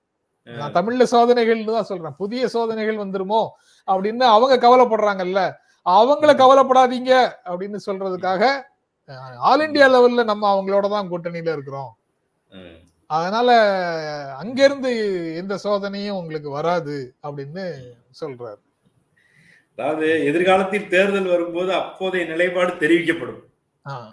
[0.47, 2.13] நான் தமிழ்ல சோதனைகள்னு தான் சொல்றேன்.
[2.13, 3.49] புதிய சோதனைகள் வந்துருமோ?
[3.87, 5.51] அப்படின்னு அவங்க கவலைப்படுறாங்கல்ல.
[5.85, 7.11] அவங்கள கவலைப்படாதீங்க
[7.45, 8.63] அப்படின்னு சொல்றதுக்காக
[9.37, 11.91] ஆல் இந்தியா லெவல்ல நம்ம அவங்களோட தான் கூட்டணியில இருக்கிறோம்.
[13.05, 13.49] அதனால
[14.37, 14.91] அங்கிருந்து
[15.35, 17.73] எந்த சோதனையும் உங்களுக்கு வராது அப்படின்னு
[18.21, 18.61] சொல்றாரு.
[19.77, 23.41] அதாவது எதிர்காலத்தில் தேர்தல் வரும்போது அப்போதைய நிலைப்பாடு தெரிவிக்கப்படும்.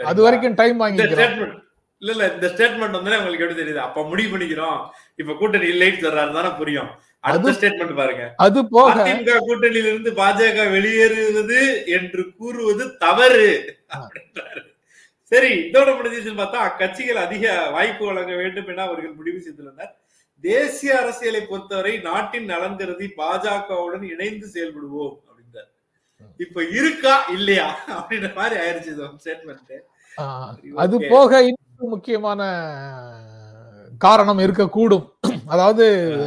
[0.05, 3.77] அது வரைக்கும் டைம் ஸ்டேட்மெண்ட் இல்ல இல்ல இந்த ஸ்டேட்மெண்ட் வந்து உங்களுக்கு எப்படி தெரியுது?
[3.77, 4.89] அப்ப முடிவு பண்ணிக்கிறோம்.
[5.17, 6.89] இப்ப கூட்டணி இல்லைன்னு சொல்றாரு தானே புரியும்.
[7.21, 8.35] அடுத்த ஸ்டேட்மெண்ட் பாருங்க.
[8.37, 13.79] அது போக அதிமுக கூட்டணியிலிருந்து பாஜக வெளியேறுவது என்று கூறுவது தவறு.
[13.95, 14.70] அப்படின்றாரு.
[15.33, 17.45] சரி இதோட முடிஞ்சிச்சுன்னு பார்த்தா அக்கட்சிகள் அதிக
[17.77, 19.93] வாய்ப்பு வழங்க வேண்டும் என அவர்கள் முடிவு செய்துள்ளனர்.
[20.45, 25.71] தேசிய அரசியலை பொறுத்தவரை நாட்டின் நலன் கருதி பாஜகவுடன் இணைந்து செயல்படுவோம் அப்படின்றார்.
[26.45, 27.69] இப்ப இருக்கா இல்லையா?
[27.99, 29.79] அப்படின்ற மாதிரி ஆயிருச்சு ஸ்டேட்மெண்ட்
[30.85, 32.41] அது போக இன்னொரு முக்கியமான
[34.01, 35.07] காரணம் இருக்கக்கூடும்.
[35.55, 35.85] அதாவது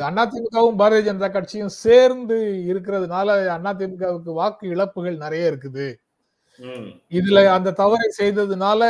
[0.07, 2.37] அதிமுகவும் பாரதிய ஜனதா கட்சியும் சேர்ந்து
[2.71, 5.87] இருக்கிறதுனால அதிமுகவுக்கு வாக்கு இழப்புகள் நிறைய இருக்குது.
[7.11, 8.81] இதுல அந்த தவறை செய்ததுனால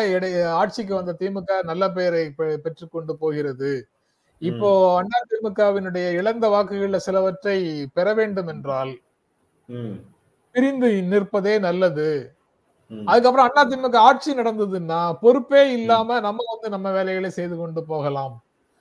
[0.61, 2.23] ஆட்சிக்கு வந்த திமுக நல்ல பெயரை
[2.65, 3.71] பெற்றுக்கொண்டு போகிறது.
[4.41, 4.69] இப்போ
[5.01, 7.57] அதிமுகவினுடைய இழந்த வாக்குகள்ல சிலவற்றை
[7.97, 8.93] பெற வேண்டும் என்றால்
[10.55, 12.09] பிரிந்து நிற்பதே நல்லது.
[12.91, 18.35] அதுக்கப்புறம் அதிமுக ஆட்சி நடந்ததுன்னா பொறுப்பே இல்லாம நம்ம வந்து நம்ம வேலைகளை செய்து கொண்டு போகலாம்.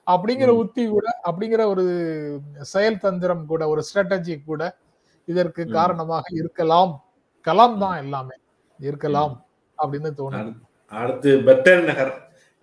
[0.07, 0.51] அப்படிங்கிற.
[0.63, 1.83] உத்தி கூட அப்படிங்கிற ஒரு
[2.73, 4.61] செயல் தந்திரம் கூட ஒரு ஸ்ட்ராட்டஜி கூட
[5.27, 5.63] இதற்கு.
[5.77, 6.93] காரணமாக இருக்கலாம்.
[7.47, 8.35] கலாம் தான் எல்லாமே.
[8.89, 9.33] இருக்கலாம்
[9.77, 10.53] அப்படின்னு தோணுது
[11.01, 12.13] அடுத்து பெத்தேல் நகர்.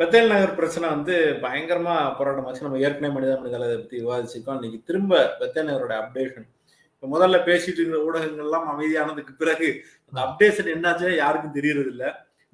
[0.01, 2.65] பெத்தேல் நகர் பிரச்சனை வந்து பயங்கரமா போராட்டமாச்சு.
[2.67, 4.59] நம்ம ஏற்கனவே மனித மனிதலை இதை பத்தி விவாதிச்சிருக்கோம்.
[4.59, 6.49] இன்னைக்கு திரும்ப பெத்தேல் நகரோட அப்டேஷன்
[6.95, 9.69] இப்போ முதல்ல பேசிட்டு இருக்கிற ஊடகங்கள் எல்லாம் அமைதியானதுக்கு பிறகு
[10.09, 12.07] அந்த அப்டேஷன் என்னாச்சு யாருக்கும் தெரியறது இல்ல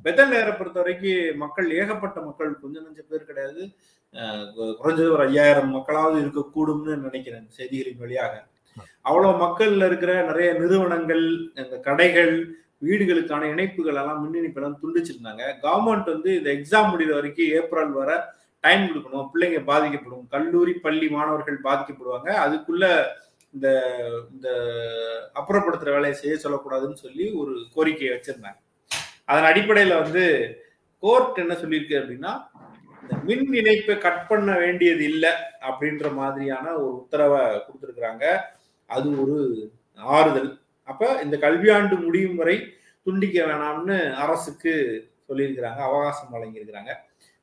[0.04, 3.62] பெத்தேல் நகரை பொறுத்த வரைக்கும் மக்கள் ஏகப்பட்ட மக்கள் கொஞ்சம் நஞ்ச பேர் கிடையாது.
[4.80, 8.34] குறைஞ்சது ஒரு ஐயாயிரம் மக்களாவது இருக்கக்கூடும்னு நினைக்கிறேன் செய்திகளின் வழியாக.
[9.08, 11.24] அவ்வளவு மக்கள்ல இருக்கிற நிறைய நிறுவனங்கள்
[11.62, 12.34] இந்த கடைகள்
[12.82, 15.44] வீடுகளுக்கான இணைப்புகள் எல்லாம் மின் இணைப்பெல்லாம் துண்டிச்சிருந்தாங்க.
[15.64, 18.10] கவர்மெண்ட் வந்து இந்த எக்ஸாம் முடிகிற வரைக்கும் ஏப்ரல் வர
[18.64, 19.28] டைம் கொடுக்கணும்.
[19.32, 20.26] பிள்ளைங்க பாதிக்கப்படும்.
[20.34, 22.28] கல்லூரி பள்ளி மாணவர்கள் பாதிக்கப்படுவாங்க.
[22.44, 22.84] அதுக்குள்ள
[23.54, 23.68] இந்த
[24.34, 24.48] இந்த
[25.38, 28.60] அப்புறப்படுத்துற வேலையை செய்ய சொல்லக்கூடாதுன்னு சொல்லி ஒரு கோரிக்கையை வச்சிருந்தாங்க.
[29.24, 30.24] அதன் அடிப்படையில வந்து
[31.02, 32.32] கோர்ட் என்ன சொல்லியிருக்கு அப்படின்னா
[33.02, 35.32] இந்த மின் இணைப்பை கட் பண்ண வேண்டியது இல்லை
[35.68, 38.24] அப்படின்ற மாதிரியான ஒரு உத்தரவை கொடுத்துருக்குறாங்க.
[38.86, 39.36] அது ஒரு
[40.16, 40.50] ஆறுதல்.
[40.88, 42.56] அப்ப இந்த கல்வியாண்டு முடியும் வரை
[43.06, 44.72] துண்டிக்க வேணாம்னு அரசுக்கு
[45.28, 46.92] சொல்லியிருக்கிறாங்க அவகாசம் வழங்கியிருக்கிறாங்க.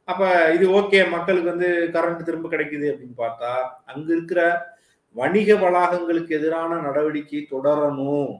[0.08, 3.52] அப்ப இது ஓகே மக்களுக்கு வந்து கரண்ட் திரும்ப கிடைக்குது அப்படின்னு பார்த்தா
[3.86, 4.42] அங்க இருக்கிற
[5.16, 8.32] வணிக வளாகங்களுக்கு எதிரான நடவடிக்கை தொடரணும்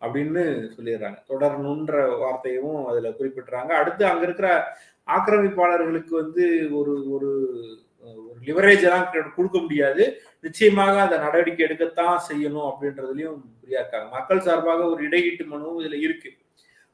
[0.00, 0.42] அப்படின்னு
[0.76, 1.18] சொல்லிடுறாங்க.
[1.28, 3.72] தொடரணுன்ற வார்த்தையும் அதுல குறிப்பிட்டுறாங்க.
[3.80, 4.48] அடுத்து அங்க இருக்கிற
[5.08, 6.44] ஆக்கிரமிப்பாளர்களுக்கு வந்து
[6.78, 7.30] ஒரு ஒரு
[8.28, 10.04] ஒரு லிவரேஜ் எல்லாம் கொடுக்க முடியாது.
[10.46, 14.08] நிச்சயமாக அந்த நடவடிக்கை எடுக்கத்தான் செய்யணும் அப்படின்றதுலயும் புரியா இருக்காங்க.
[14.16, 16.30] மக்கள் சார்பாக ஒரு இடையீட்டு மனுவும் இதுல இருக்கு.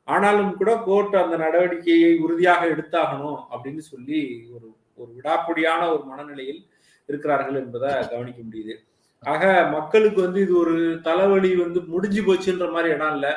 [0.08, 4.20] ஆனாலும் கூட கோர்ட் அந்த நடவடிக்கையை உறுதியாக எடுத்தாகணும் அப்படின்னு சொல்லி
[4.54, 4.66] ஒரு
[5.00, 6.60] ஒரு விடாப்படியான ஒரு மனநிலையில்
[7.08, 8.74] இருக்கிறார்கள் என்பதை கவனிக்க முடியுது.
[9.22, 9.44] ஆக
[9.76, 13.32] மக்களுக்கு வந்து இது ஒரு தலைவலி வந்து முடிஞ்சு போச்சுன்ற மாதிரி இடம் இல்லை.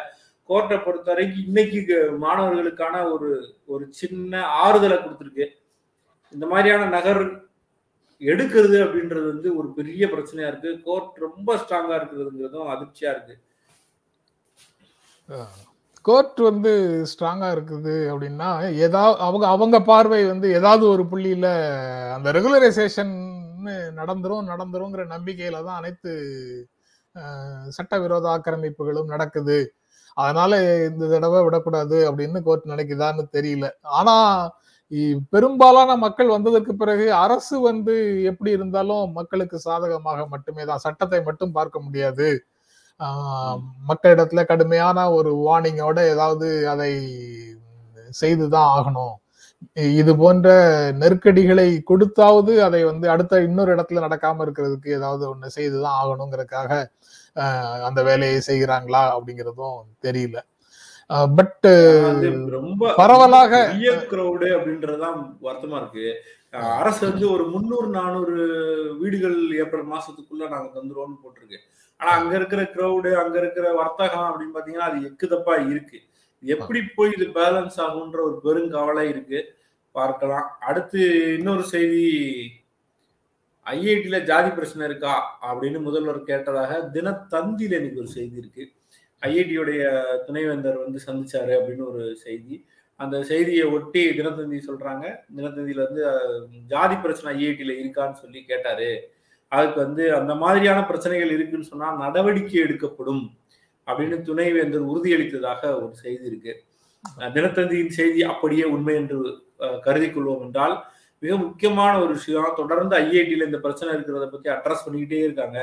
[0.49, 3.29] கோர்ட்டை பொறுத்த வரைக்கும் இன்னைக்கு மாணவர்களுக்கான ஒரு
[3.65, 5.45] ஒரு சின்ன ஆறுதலை கொடுத்துருக்கு.
[6.33, 7.21] இந்த மாதிரியான நகர்
[8.21, 10.71] எடுக்கிறது அப்படின்றது வந்து ஒரு பெரிய பிரச்சனையா இருக்கு.
[10.87, 13.35] கோர்ட் ரொம்ப ஸ்ட்ராங்கா இருக்குதுங்கிறதும் அதிர்ச்சியா இருக்கு.
[16.05, 16.71] கோர்ட் வந்து
[17.11, 18.49] ஸ்ட்ராங்கா இருக்குது அப்படின்னா
[18.85, 21.47] ஏதாவது அவங்க அவங்க பார்வை வந்து ஏதாவது ஒரு புள்ளியில
[22.15, 23.13] அந்த ரெகுலரைசேஷன்
[23.99, 26.11] நடந்துரும் நடந்துருங்கிற நம்பிக்கையில தான் அனைத்து
[27.77, 29.57] சட்டவிரோத ஆக்கிரமிப்புகளும் நடக்குது.
[30.17, 30.51] அதனால
[30.89, 33.67] இந்த தடவை விடக்கூடாது அப்படின்னு கோர்ட் நினைக்குதான்னு தெரியல.
[33.99, 34.15] ஆனா
[35.33, 37.95] பெரும்பாலான மக்கள் வந்ததற்கு பிறகு அரசு வந்து
[38.31, 42.29] எப்படி இருந்தாலும் மக்களுக்கு சாதகமாக மட்டுமே தான் சட்டத்தை மட்டும் பார்க்க முடியாது.
[43.89, 46.91] மக்களிடத்துல கடுமையான ஒரு வார்னிங்கோட ஏதாவது அதை
[48.21, 49.15] செய்துதான் ஆகணும்.
[49.99, 50.47] இது போன்ற
[51.01, 56.71] நெருக்கடிகளை கொடுத்தாவது அதை வந்து அடுத்த இன்னொரு இடத்துல நடக்காம இருக்கிறதுக்கு ஏதாவது ஒண்ணு செய்துதான் ஆகணுங்கிறதுக்காக
[57.87, 60.37] அந்த வேலையை செய்கிறாங்களா அப்படிங்கிறதும் தெரியல.
[61.07, 61.67] பட்
[62.55, 63.53] ரொம்ப பரவலாக
[64.11, 66.07] கிரௌடு அப்படின்றதுதான் வருத்தமா இருக்கு.
[66.79, 68.35] அரசு வந்து ஒரு முன்னூறு நானூறு
[68.99, 71.59] வீடுகள் ஏப்ரல் மாசத்துக்குள்ள நாங்க தந்துருவோம்னு போட்டிருக்கு.
[71.97, 75.99] ஆனா அங்க இருக்கிற கிரௌடு அங்க இருக்கிற வர்த்தகம் அப்படின்னு பாத்தீங்கன்னா அது எக்குதப்பா இருக்கு.
[76.43, 79.39] எப்படி போய் இது பேலன்ஸ் ஆகுன்ற ஒரு பெருங்கவலை இருக்கு.
[79.91, 80.47] பார்க்கலாம்.
[80.59, 81.01] அடுத்து
[81.37, 82.05] இன்னொரு செய்தி.
[83.65, 85.13] ஐஐடியில ஜாதி பிரச்சனை இருக்கா
[85.49, 88.63] அப்படின்னு முதல்வர் கேட்டதாக தினத்தந்தியில எனக்கு ஒரு செய்தி இருக்கு.
[89.27, 89.81] ஐஐடியுடைய
[90.27, 92.55] துணைவேந்தர் வந்து சந்திச்சாரு அப்படின்னு ஒரு செய்தி.
[92.99, 95.05] அந்த செய்தியை ஒட்டி தினத்தந்தி சொல்றாங்க.
[95.37, 96.03] தினத்தந்தியில வந்து
[96.73, 98.89] ஜாதி பிரச்சனை ஐஐடியில இருக்கான்னு சொல்லி கேட்டாரு.
[99.51, 103.23] அதுக்கு வந்து அந்த மாதிரியான பிரச்சனைகள் இருக்குன்னு சொன்னா நடவடிக்கை எடுக்கப்படும்
[103.87, 106.53] அப்படின்னு துணைவேந்தர் உறுதியளித்ததாக ஒரு செய்தி இருக்கு.
[107.35, 109.17] தினத்தந்தியின் செய்தி அப்படியே உண்மை என்று
[109.85, 110.75] கருதி கொள்வோம் என்றால்
[111.23, 115.59] மிக முக்கியமான ஒரு விஷயம் தொடர்ந்து ஐஐடியில இந்த பிரச்சனை இருக்கிறத பத்தி அட்ரஸ் பண்ணிக்கிட்டே இருக்காங்க.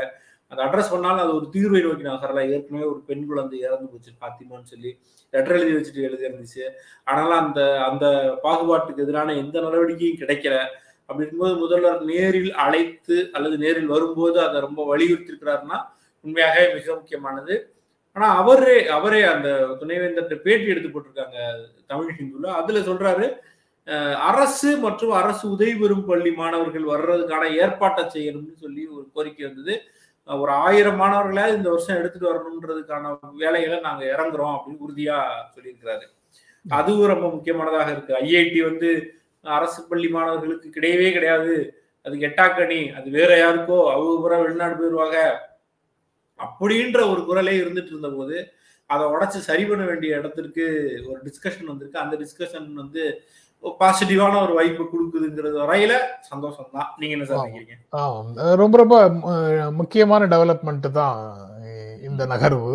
[0.52, 4.70] அந்த அட்ரஸ் பண்ணாலும் அது ஒரு தீர்வை நோக்கி நகரல ஏற்கனவே ஒரு பெண் குழந்தை இறந்து போச்சு பாத்திமான்னு
[4.72, 4.90] சொல்லி
[5.32, 6.64] லெட்டர் எழுதி வச்சுட்டு எழுதி இருந்துச்சு.
[7.04, 8.06] ஆனாலும் அந்த அந்த
[8.44, 10.56] பாகுபாட்டுக்கு எதிரான எந்த நடவடிக்கையும் கிடைக்கல.
[11.08, 15.78] அப்படி இருக்கும்போது முதல்வர் நேரில் அழைத்து அல்லது நேரில் வரும்போது அதை ரொம்ப வலியுறுத்திருக்கிறாருன்னா
[16.24, 17.54] உண்மையாக மிக முக்கியமானது.
[18.16, 19.48] ஆனா அவரே அவரே அந்த
[19.80, 21.38] துணைவேந்தர் பேட்டி எடுத்து போட்டிருக்காங்க
[21.90, 22.48] தமிழ் ஹிந்துல.
[22.60, 23.26] அதுல சொல்றாரு
[24.30, 29.74] அரசு மற்றும் அரசு உதவி பெறும் பள்ளி மாணவர்கள் வர்றதுக்கான ஏற்பாட்டை செய்யணும்னு சொல்லி ஒரு கோரிக்கை வந்தது.
[30.28, 35.16] ஒரு ஆயிரம் மாணவர்களை இந்த வருஷம் எடுத்துட்டு வரணுன்றதுக்கான வேலைகளை நாங்க இறங்குறோம் அப்படின்னு உறுதியா
[35.54, 36.06] சொல்லியிருக்கிறாரு.
[36.64, 38.12] அதுவும் ரொம்ப முக்கியமானதாக இருக்கு.
[38.24, 38.90] ஐஐடி வந்து
[39.40, 41.54] அரசு பள்ளி மாணவர்களுக்கு கிடையவே கிடையாது.
[42.02, 45.18] அது எட்டாக்கணி அது வேற யாருக்கோ அவங்க பூரா வெளிநாடு போயிடுவாங்க
[46.38, 48.36] அப்படின்ற ஒரு குரலே இருந்துட்டு இருந்த போது
[48.86, 50.64] அதை உடச்சு சரி பண்ண வேண்டிய இடத்திற்கு
[51.08, 52.02] ஒரு டிஸ்கஷன் வந்திருக்கு.
[52.04, 53.02] அந்த டிஸ்கஷன் வந்து
[53.80, 55.92] பாசிட்டிவான ஒரு வாய்ப்பு கொடுக்குதுங்கிறது வரையில
[56.30, 57.76] சந்தோஷம் தான் நீங்க என்ன சார் நினைக்கிறீங்க?
[58.62, 58.96] ரொம்ப ரொம்ப
[59.80, 61.18] முக்கியமான டெவலப்மெண்ட் தான்
[62.08, 62.74] இந்த நகர்வு.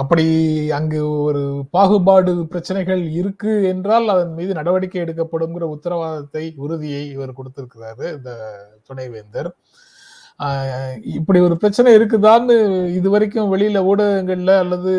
[0.00, 0.24] அப்படி
[0.76, 1.42] அங்கு ஒரு
[1.74, 8.30] பாகுபாடு பிரச்சனைகள் இருக்கு என்றால் அதன் மீது நடவடிக்கை எடுக்கப்படும்ங்கிற உத்தரவாதத்தை உறுதியை இவர் கொடுத்திருக்கிறாரு இந்த
[8.88, 9.50] துணைவேந்தர்.
[11.16, 12.56] இப்படி ஒரு பிரச்சனை இருக்குதான்னு
[12.98, 14.92] இது வரைக்கும் வெளியில ஊடகங்கள்ல அல்லது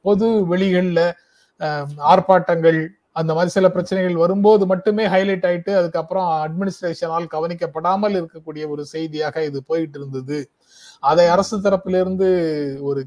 [0.00, 1.00] பொது வெளிகள்ல
[2.12, 2.78] ஆர்ப்பாட்டங்கள்
[3.12, 9.58] அந்த மாதிரி சில பிரச்சனைகள் வரும்போது மட்டுமே ஹைலைட் ஆயிட்டு அதுக்கப்புறம் அட்மினிஸ்ட்ரேஷனால் கவனிக்கப்படாமல் இருக்கக்கூடிய ஒரு செய்தியாக இது
[9.70, 10.38] போயிட்டு இருந்தது.
[11.02, 12.28] அதை அரசு தரப்பிலிருந்து
[12.88, 13.02] ஒரு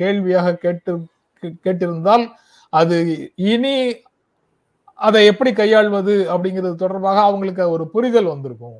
[0.00, 0.92] கேள்வியாக கேட்டு
[1.64, 2.26] கேட்டிருந்தால்
[2.72, 2.96] அது
[3.52, 3.76] இனி
[5.06, 8.78] அதை எப்படி கையாள்வது அப்படிங்கிறது தொடர்பாக அவங்களுக்கு ஒரு புரிதல் வந்திருக்கும்.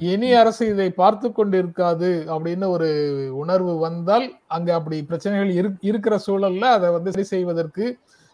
[0.00, 2.88] இனி அரசு இதை பார்த்து கொண்டு இருக்காது அப்படின்னு ஒரு
[3.32, 7.84] உணர்வு வந்தால் அங்க அப்படி பிரச்சனைகள் இரு- இருக்கிற சூழல்ல அதை வந்து சரி செய்வதற்கு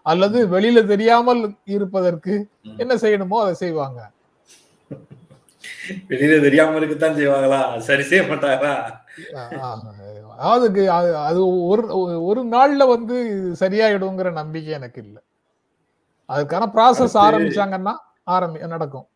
[0.06, 2.34] அல்லது வெளியில தெரியாமல் இருப்பதற்கு
[2.76, 4.00] என்ன செய்யணுமோ அதை செய்வாங்க.
[6.08, 7.60] வெளியில தெரியாம இருக்குத்தான் செய்வாங்களா?
[7.78, 8.72] சரி செய்ய மாட்டாங்களா?
[10.36, 11.82] அதாவது அது ஒரு
[12.24, 13.16] ஒரு நாள்ல வந்து
[13.60, 15.22] சரியாயிடுங்கிற நம்பிக்கை எனக்கு இல்லை.
[16.28, 17.94] அதுக்கான ப்ராசஸ் ஆரம்பிச்சாங்கன்னா
[18.30, 19.06] ஆரம்பி நடக்கும்.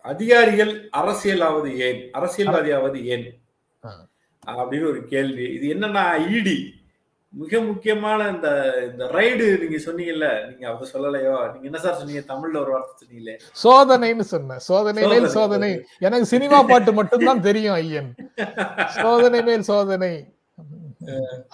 [0.00, 2.10] அதிகாரிகள் அரசியலாவது ஏன்?
[2.12, 3.40] அரசியல்வாதியாவது ஏன்.
[4.46, 5.44] அப்படின்னு ஒரு கேள்வி.
[5.44, 6.76] இது என்னன்னா இடி
[7.32, 8.48] மிக முக்கியமான இந்த
[8.92, 11.52] இந்த ரைடு நீங்க சொன்னீங்கல்ல நீங்க அதை சொல்லலையோ?
[11.52, 12.34] நீங்க என்ன சார் சொன்னீங்க?
[12.34, 13.34] தமிழ்ல ஒரு வார்த்தை சொன்னீங்கல்ல
[13.64, 15.28] சோதனைன்னு சொன்னேன் சோதனை மேல்.
[15.28, 15.84] சோதனை.
[15.98, 18.14] எனக்கு சினிமா பாட்டு மட்டும்தான் தெரியும் ஐயன்.
[18.88, 20.12] சோதனை மேல் சோதனை.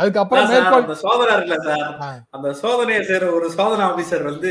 [0.00, 1.84] அதுக்கப்புறம் அந்த சோதனை இருக்குல்ல சார்.
[2.36, 4.50] அந்த சோதனையை செய்யற ஒரு சோதனை ஆபீசர் வந்து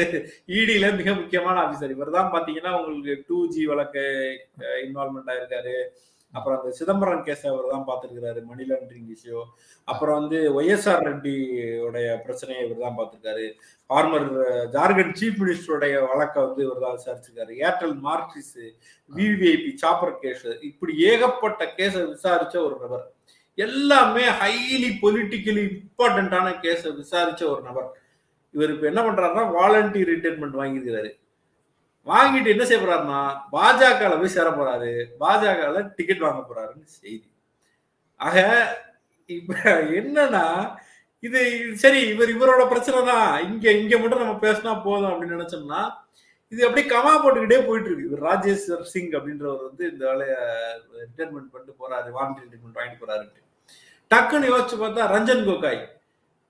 [0.60, 4.06] இடியில மிக முக்கியமான ஆபீசர் இவர் தான் பாத்தீங்கன்னா உங்களுக்கு டூ ஜி வழக்கு
[4.86, 5.78] இன்வால்மெண்ட் ஆயிருக்காரு.
[6.34, 9.40] அப்புறம் அந்த சிதம்பரம் கேஸ் அவர் தான் பார்த்திருக்காரு மணி லாண்டரிங் இஷ்யூ
[9.88, 13.46] அப்புறம் வந்து ஒய்எஸ்ஆர் ரெட்டியோடைய பிரச்சனையை இவர் தான் பார்த்திருக்காரு
[13.90, 14.26] ஃபார்மர்
[14.76, 18.56] ஜார்க்கண்ட் சீஃப் மினிஸ்டருடைய வழக்கை வந்து இவர் தான் விசாரிச்சிருக்காரு Airtel Maxis
[19.12, 23.06] VVIP chopper case இப்படி ஏகப்பட்ட கேஸை விசாரிச்ச ஒரு நபர்.
[23.58, 27.90] எல்லாமே ஹைலி பொலிட்டிக்கலி இம்பார்ட்டண்ட்டான கேஸை விசாரிச்ச ஒரு நபர்.
[28.54, 31.12] இவர் இப்போ என்ன பண்றாருன்னா வாலண்டியர் ரிட்டைர்மெண்ட் வாங்கியிருக்கிறாரு.
[32.08, 33.20] வாங்கிட்டு என்ன செய்ய போறாருன்னா
[33.56, 34.92] பாஜகவில் போய் சேர போறாரு.
[35.22, 37.28] பாஜகவில் டிக்கெட் வாங்க போறாருன்னு செய்தி.
[38.20, 38.38] ஆக
[39.30, 39.54] இப்ப
[40.00, 40.46] என்னன்னா
[41.24, 41.42] இது
[41.84, 45.82] சரி இவர் இவரோட பிரச்சனை தான் இங்க இங்க மட்டும் நம்ம பேசினா போதும் அப்படின்னு நினைச்சோம்னா
[46.54, 50.38] இது அப்படியே கமா போட்டுக்கிட்டே போயிட்டு இருக்கு இவர் ராஜேஸ்வர் சிங் அப்படின்றவர் வந்து இந்த வேலையை
[51.04, 53.42] ரிட்டைர்மெண்ட் பண்ணிட்டு போறாரு வாலண்டரி ரிட்டைர்மெண்ட் வாங்கிட்டு போறாருன்ட்டு.
[54.12, 55.82] டக்குன்னு யோசிச்சு பார்த்தா ரஞ்சன் கோகாய்.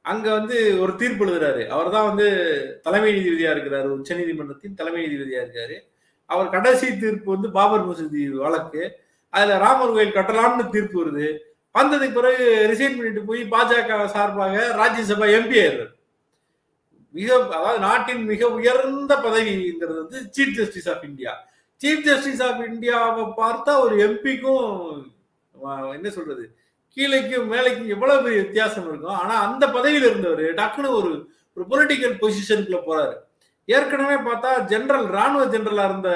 [0.05, 1.61] அங்க வந்து ஒரு தீர்ப்பு எழுதுறாரு.
[1.75, 2.25] அவர் தான் வந்து
[2.85, 3.87] தலைமை நீதிபதியா இருக்கிறாரு.
[3.97, 5.75] உச்ச நீதிமன்றத்தின் தலைமை நீதிபதியா இருக்காரு.
[6.29, 8.83] அவர் கடைசி தீர்ப்பு வந்து பாபர் மசூதி வழக்கு.
[9.33, 11.27] அதுல ராமர் கோயில் கட்டலாம்னு தீர்ப்பு வருது.
[11.75, 15.92] வந்ததுக்கு பிறகு ரிசைன் பண்ணிட்டு போய் பாஜக சார்பாக ராஜ்யசபா எம்பி ஆயிடுறாரு.
[17.13, 21.33] மிக அதாவது நாட்டின் மிக உயர்ந்த பதவிங்கிறது வந்து chief justice of India
[21.81, 24.69] chief justice of இந்தியாவை பார்த்தா ஒரு எம்பிக்கும்
[25.93, 26.45] என்ன சொல்றது
[26.97, 31.11] கீழைக்கும் மேலைக்கும் எவ்வளவு பெரிய வித்தியாசம் இருக்கும் ஆனா அந்த பதவியில இருந்தவர் டக்குன்னு ஒரு
[31.57, 33.15] ஒரு பொலிட்டிக்கல் பொசிஷனுக்குள்ள போறாரு.
[33.67, 36.11] ஏற்கனவே பார்த்தா ஜெனரல் ராணுவ ஜெனரலா இருந்த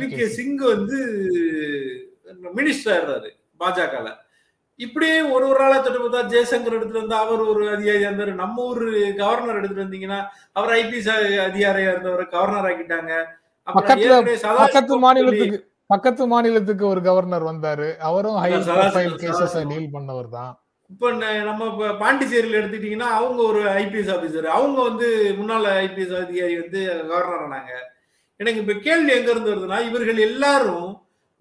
[0.00, 0.56] வி கே சிங்.
[0.72, 0.98] வந்து
[2.58, 4.08] மினிஸ்டர் ஆயிடுறாரு பாஜகல.
[4.80, 8.32] இப்படியே ஒரு ஒரு ஆளா தொட்டு பார்த்தா ஜெயசங்கர் எடுத்துட்டு வந்தா அவர் ஒரு அதிகாரியா இருந்தாரு.
[8.42, 8.84] நம்ம ஊர்
[9.20, 10.20] கவர்னர் எடுத்துட்டு வந்தீங்கன்னா
[10.58, 11.10] அவர் ஐபிஎஸ்
[11.48, 13.12] அதிகாரியா இருந்தவர் கவர்னர் ஆக்கிட்டாங்க.
[14.62, 15.58] பக்கத்து மாநிலத்துக்கு
[15.90, 17.88] பக்கத்து மாநிலத்துக்கு ஒரு கவர்னர் வந்தாரு.
[18.08, 19.56] அவரும் ஹை ப்ரொஃபைல் கேசஸ்.
[19.72, 20.52] டீல் பண்ணவர் தான்
[20.90, 21.10] இப்ப
[21.50, 21.66] நம்ம
[22.02, 25.06] பாண்டிச்சேரியில எடுத்துட்டீங்கன்னா அவங்க ஒரு ஐபிஎஸ் ஆபீசர் அவங்க வந்து
[25.38, 26.80] முன்னாள் ஐபிஎஸ் அதிகாரி வந்து
[27.12, 27.72] கவர்னர் ஆனாங்க.
[28.40, 30.90] எனக்கு இப்ப கேள்வி எங்க இருந்து வருதுன்னா இவர்கள் எல்லாரும்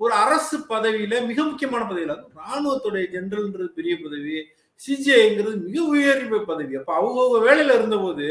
[0.01, 4.37] ஒரு அரசு பதவியில மிக முக்கியமான பதவியில ராணுவத்துடைய ஜெனரல்ன்றது பெரிய பதவி
[4.79, 6.73] சிஜிஐங்கிறது மிக உயர்வு பதவி.
[6.79, 8.27] அப்ப அவங்கவுங்க வேலையில இருந்தபோது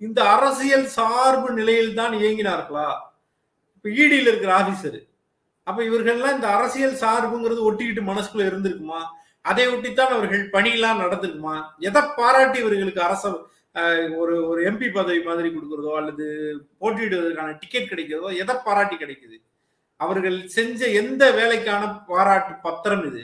[0.00, 2.88] இந்த அரசியல் சார்பு நிலையில் தான் இயங்கினார்களா?
[3.76, 5.00] இப்ப இடியில இருக்கிற ஆபீசர்
[5.66, 9.00] அப்ப இவர்கள்லாம் இந்த அரசியல் சார்புங்கிறது ஒட்டிக்கிட்டு மனசுக்குள்ள இருந்திருக்குமா?
[9.44, 11.56] அதை ஒட்டித்தான் அவர்கள் பணியெல்லாம் நடந்திருக்குமா
[11.88, 13.24] எதை பாராட்டி இவர்களுக்கு அரச
[14.20, 16.24] ஒரு ஒரு எம்பி பதவி மாதிரி கொடுக்கறதோ அல்லது
[16.80, 19.36] போட்டியிடுவதற்கான டிக்கெட் கிடைக்கிறதோ எதை பாராட்டி கிடைக்குது?
[20.00, 23.22] அவர்கள் செஞ்ச எந்த வேலைக்கான பாராட்டு பத்திரம் இது?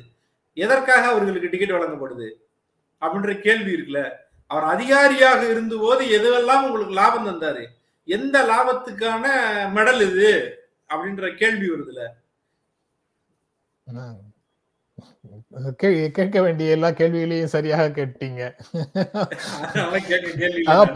[0.57, 2.29] எதற்காக அவர்களுக்கு டிக்கெட் வழங்கப்படுது?
[3.03, 4.03] அப்படின்ற கேள்வி இருக்குல்ல.
[4.51, 7.65] அவர் அதிகாரியாக இருந்தபோது எதுவெல்லாம் உங்களுக்கு லாபம் தந்தாரு?
[8.09, 9.25] எந்த லாபத்துக்கான
[9.77, 10.33] மெடல் இது?
[10.91, 12.03] அப்படின்ற கேள்வி வருதுல
[16.17, 18.43] கேட்க வேண்டிய எல்லா கேள்விகளையும் சரியாக கேட்டீங்க.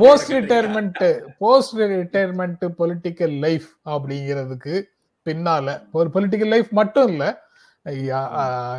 [0.02, 1.02] Post retirement
[1.42, 4.74] post retirement political life அப்படிங்கிறதுக்கு
[5.28, 7.24] பின்னால ஒரு பொலிட்டிக்கல் லைஃப் மட்டும் இல்ல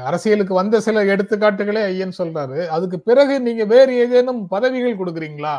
[0.08, 2.60] அரசியலுக்கு வந்த சில எடுத்துக்காட்டுகளே ஐயன் சொல்றாரு.
[2.76, 5.56] அதுக்கு பிறகு நீங்க வேறு ஏதேனும் பதவிகள் கொடுக்குறீங்களா?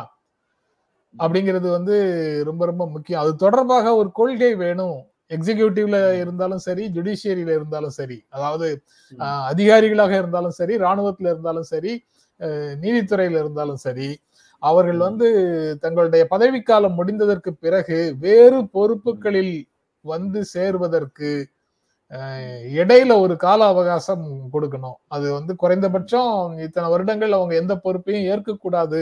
[1.15, 1.95] அப்படிங்கிறது வந்து
[2.49, 3.21] ரொம்ப ரொம்ப முக்கியம்.
[3.23, 4.99] அது தொடர்பாக ஒரு கொள்கை வேணும்.
[5.31, 8.67] எக்ஸிகியூட்டிவ்ல இருந்தாலும் சரி ஜுடிஷியரியில இருந்தாலும் சரி அதாவது
[9.49, 11.93] அதிகாரிகளாக இருந்தாலும் சரி ராணுவத்துல இருந்தாலும் சரி
[12.83, 14.09] நீதித்துறையில இருந்தாலும் சரி
[14.63, 14.99] அவர்கள்.
[15.07, 15.27] வந்து
[15.81, 19.55] தங்களுடைய பதவிக்காலம் முடிந்ததற்கு பிறகு வேறு பொறுப்புகளில்
[20.05, 21.31] வந்து சேர்வதற்கு
[22.73, 29.01] இடையில ஒரு கால அவகாசம் கொடுக்கணும் அது வந்து குறைந்தபட்சம் இத்தனை வருடங்கள் அவங்க எந்த பொறுப்பையும் ஏற்கக்கூடாது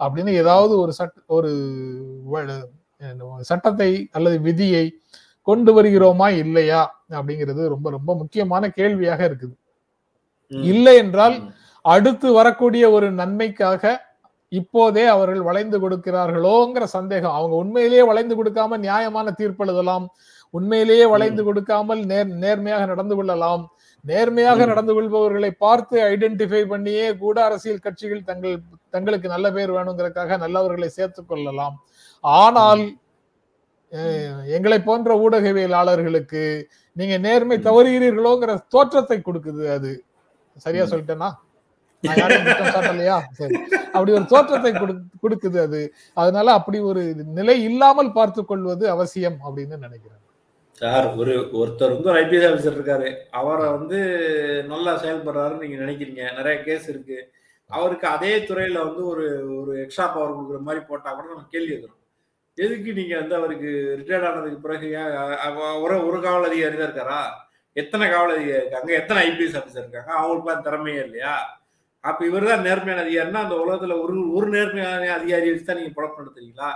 [0.00, 1.52] அப்படின்னு ஏதாவது ஒரு சட்ட ஒரு
[3.40, 4.84] சட்டத்தை அல்லது விதியை
[5.42, 9.54] கொண்டு வருகிறோமா இல்லையா அப்படிங்கிறது ரொம்ப ரொம்ப முக்கியமான கேள்வியாக இருக்குது.
[10.52, 11.36] இல்லை என்றால்.
[11.84, 13.82] அடுத்து வரக்கூடிய ஒரு நன்மைக்காக
[14.52, 20.06] இப்போதே அவர்கள் வளைந்து கொடுக்கிறார்களோங்கிற சந்தேகம் அவங்க உண்மையிலேயே வளைந்து கொடுக்காம நியாயமான தீர்ப்பு எழுதலாம்
[20.50, 23.72] உண்மையிலேயே வளைந்து கொடுக்காமல் நேர் நேர்மையாக நடந்து கொள்ளலாம்.
[24.00, 24.64] நேர்மையாக.
[24.64, 31.28] நடந்து கொள்பவர்களை பார்த்து ஐடென்டிஃபை பண்ணியே கூட அரசியல் கட்சிகள் தங்கள் தங்களுக்கு நல்ல பேர் வேணுங்கிறதுக்காக நல்லவர்களை சேர்த்துக்
[31.28, 31.84] கொள்ளலாம்.
[32.20, 32.96] ஆனால்
[34.46, 37.58] எங்களை போன்ற ஊடகவியலாளர்களுக்கு நீங்க நேர்மை.
[37.58, 40.04] தவறுகிறீர்களோங்கிற தோற்றத்தை கொடுக்குது அது.
[40.56, 40.84] சரியா.
[40.84, 41.30] சொல்லிட்டேனா?
[43.30, 43.58] சரி.
[43.86, 45.94] அப்படி ஒரு தோற்றத்தை கொடு- கொடுக்குது அது.
[46.14, 50.26] அதனால அப்படி ஒரு நிலை இல்லாமல் பார்த்து கொள்வது அவசியம் அப்படின்னு நினைக்கிறேன்.
[50.80, 53.08] சார் ஒரு ஒருத்தர் வந்து ஒரு ஐபிஎஸ் ஆஃபீஸர் இருக்காரு.
[53.40, 53.98] அவரை வந்து
[54.72, 56.24] நல்லா செயல்படுறாருன்னு நீங்க நினைக்கிறீங்க.
[56.38, 57.18] நிறைய கேஸ் இருக்கு.
[57.70, 59.24] அவருக்கு அதே துறையில வந்து ஒரு
[59.60, 61.96] ஒரு எக்ஸ்ட்ரா பவர் கொடுக்குற மாதிரி போட்டா கூட நம்ம கேள்வி வைக்கிறோம்
[62.58, 64.88] எதுக்கு நீங்க வந்து அவருக்கு ரிட்டையர்ட் ஆனதுக்கு பிறகு
[65.84, 67.20] ஒரு ஒரு காவல் அதிகாரி தான் இருக்காரா?
[67.76, 68.90] எத்தனை காவல் அதிகாரி இருக்காங்க?
[69.00, 70.12] எத்தனை ஐபிஎஸ் ஆஃபீஸர் இருக்காங்க?
[70.12, 71.34] அவங்களுக்கு அவங்களுக்குலாம் திறமையே இல்லையா?
[72.04, 76.22] அப்ப இவர் தான் நேர்மையான அதிகாரின்னா அந்த உலகத்துல ஒரு ஒரு நேர்மையான அதிகாரி வச்சு தான் நீங்க பழக்கம்
[76.22, 76.70] நடத்துறீங்களா?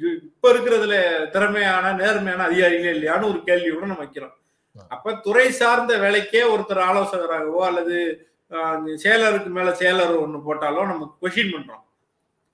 [0.00, 0.94] இப்ப இருக்கிறதுல
[1.30, 4.34] திறமையான நேர்மையான அதிகாரிகளே இல்லையான்னு ஒரு கேள்வி கூட நம்ம வைக்கிறோம்.
[4.88, 7.96] அப்ப துறை சார்ந்த வேலைக்கே ஒருத்தர் ஆலோசகராகவோ அல்லது
[9.04, 11.84] செயலருக்கு மேல செயலர் ஒண்ணு போட்டாலோ நம்ம கொஷின் பண்றோம்.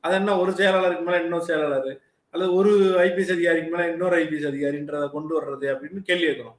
[0.05, 1.91] அது என்ன ஒரு செயலாளருக்கு மேல இன்னொரு செயலாளர்
[2.35, 2.73] அல்லது ஒரு
[3.07, 6.59] ஐபிஎஸ் அதிகாரிக்கு மேல இன்னொரு ஐபிஎஸ் அதிகாரின்றத கொண்டு வர்றது அப்படின்னு கேள்வி கேட்கிறோம்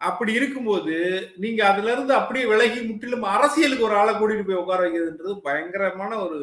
[0.00, 0.94] அப்படி இருக்கும்போது
[1.36, 6.38] நீங்க அதுல இருந்து அப்படியே விலகி முற்றிலும் அரசியலுக்கு ஒரு ஆளை கூட்டிட்டு போய் உட்கார வைக்கிறதுன்றது பயங்கரமான ஒரு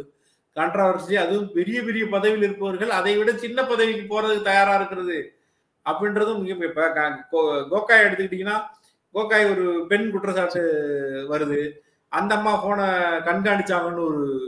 [0.57, 5.33] கான்ட்ராவர்சி அதுவும் பெரிய பெரிய பதவியில் இருப்பவர்கள் அதை விட சின்ன பதவிக்கு போறதுக்கு தயாரா இருக்கிறது
[5.85, 6.87] அப்படின்றதும் முக்கியம் இப்ப
[7.31, 8.61] கோ- கோகாய் எடுத்துக்கிட்டீங்கன்னா
[9.13, 10.61] கோகாய் ஒரு பெண் குற்றச்சாட்டு
[11.31, 11.71] வருது.
[12.09, 12.85] அந்த அம்மா போனை
[13.27, 14.45] கண்காணிச்சாங்கன்னு ஒரு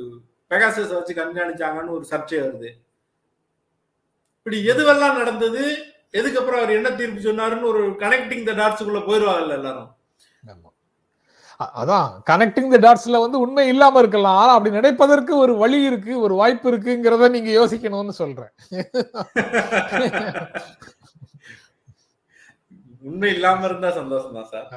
[0.49, 2.69] பெகாசஸ் வச்சு கண்காணிச்சாங்கன்னு ஒரு சர்ச்சை வருது.
[4.37, 5.83] இப்படி எதுவெல்லாம் நடந்தது?
[6.13, 9.95] எதுக்கப்புறம் அவர் என்ன தீர்ப்பு சொன்னாருன்னு ஒரு கனெக்டிங் த டாட்ஸுக்குள்ள போயிடுவாங்கல்ல எல்லாரும்.
[11.81, 14.37] அதான் கனெக்டிங் த டாட்ஸ்ல வந்து உண்மை இல்லாம இருக்கலாம்.
[14.41, 18.53] ஆனா அப்படி நினைப்பதற்கு ஒரு வழி இருக்கு ஒரு வாய்ப்பு இருக்குங்கிறத நீங்க யோசிக்கணும்னு சொல்றேன்.
[23.09, 24.67] உண்மை இல்லாம இருந்தா சந்தோஷம் தான் சார்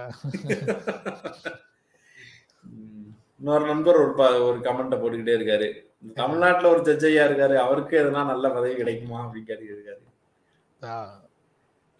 [3.40, 4.12] இன்னொரு நண்பர் ஒரு
[4.48, 5.68] ஒரு கமெண்ட்டை போட்டுக்கிட்டே இருக்காரு.
[6.14, 7.56] தமிழ்நாட்டுல ஒரு ஜட்ஜ் ஐயா இருக்காரு.
[7.64, 10.02] அவருக்கு எதனா நல்ல பதவி கிடைக்குமா அப்படின்னு கேட்டுக்கிட்டு இருக்காரு.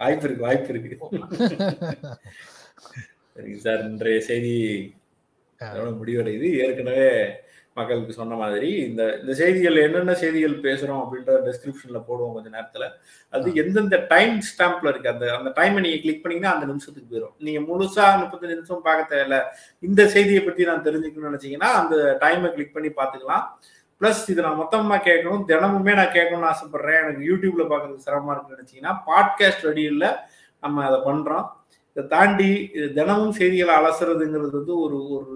[0.01, 0.99] வாய்ப்பு இருக்கு வாய்ப்பு இருக்கு.
[3.37, 4.57] சரிங்க சார் இன்றைய செய்தி
[5.61, 6.49] அதோட முடிவடையுது.
[6.64, 7.09] ஏற்கனவே
[7.75, 12.87] மக்களுக்கு சொன்ன மாதிரி இந்த இந்த செய்திகள் என்னென்ன செய்திகள் பேசுறோம் அப்படின்ற டெஸ்கிரிப்ஷன்ல போடுவோம் கொஞ்ச நேரத்துல.
[13.31, 15.09] அது எந்தெந்த டைம் ஸ்டாம்ப்ல இருக்கு?
[15.09, 19.38] அந்த அந்த டைமை நீங்க கிளிக் பண்ணீங்கன்னா அந்த நிமிஷத்துக்கு போயிடும் நீங்க முழுசா முப்பத்தஞ்சு நிமிஷம் பார்க்க தேவையில்ல.
[19.79, 23.47] இந்த செய்தியை பத்தி நான் தெரிஞ்சுக்கணும்னு நினைச்சீங்கன்னா அந்த டைமை கிளிக் பண்ணி பார்த்துக்கலாம்.
[24.01, 25.42] ப்ளஸ் இது நான் மொத்தமா கேட்கணும்.
[25.51, 27.01] தினமுமே நான் கேட்கணும்னு ஆசைப்படுறேன்.
[27.03, 30.09] எனக்கு யூடியூப்ல பார்க்கறதுக்கு சிரமமா இருக்குன்னு நினைச்சீங்கன்னா பாட்காஸ்ட் வழியில்
[30.61, 31.47] நம்ம அதை பண்றோம்.
[31.96, 32.50] இதை தாண்டி
[32.98, 35.35] தினமும் செய்திகளை அலசுறதுங்கிறது வந்து ஒரு ஒரு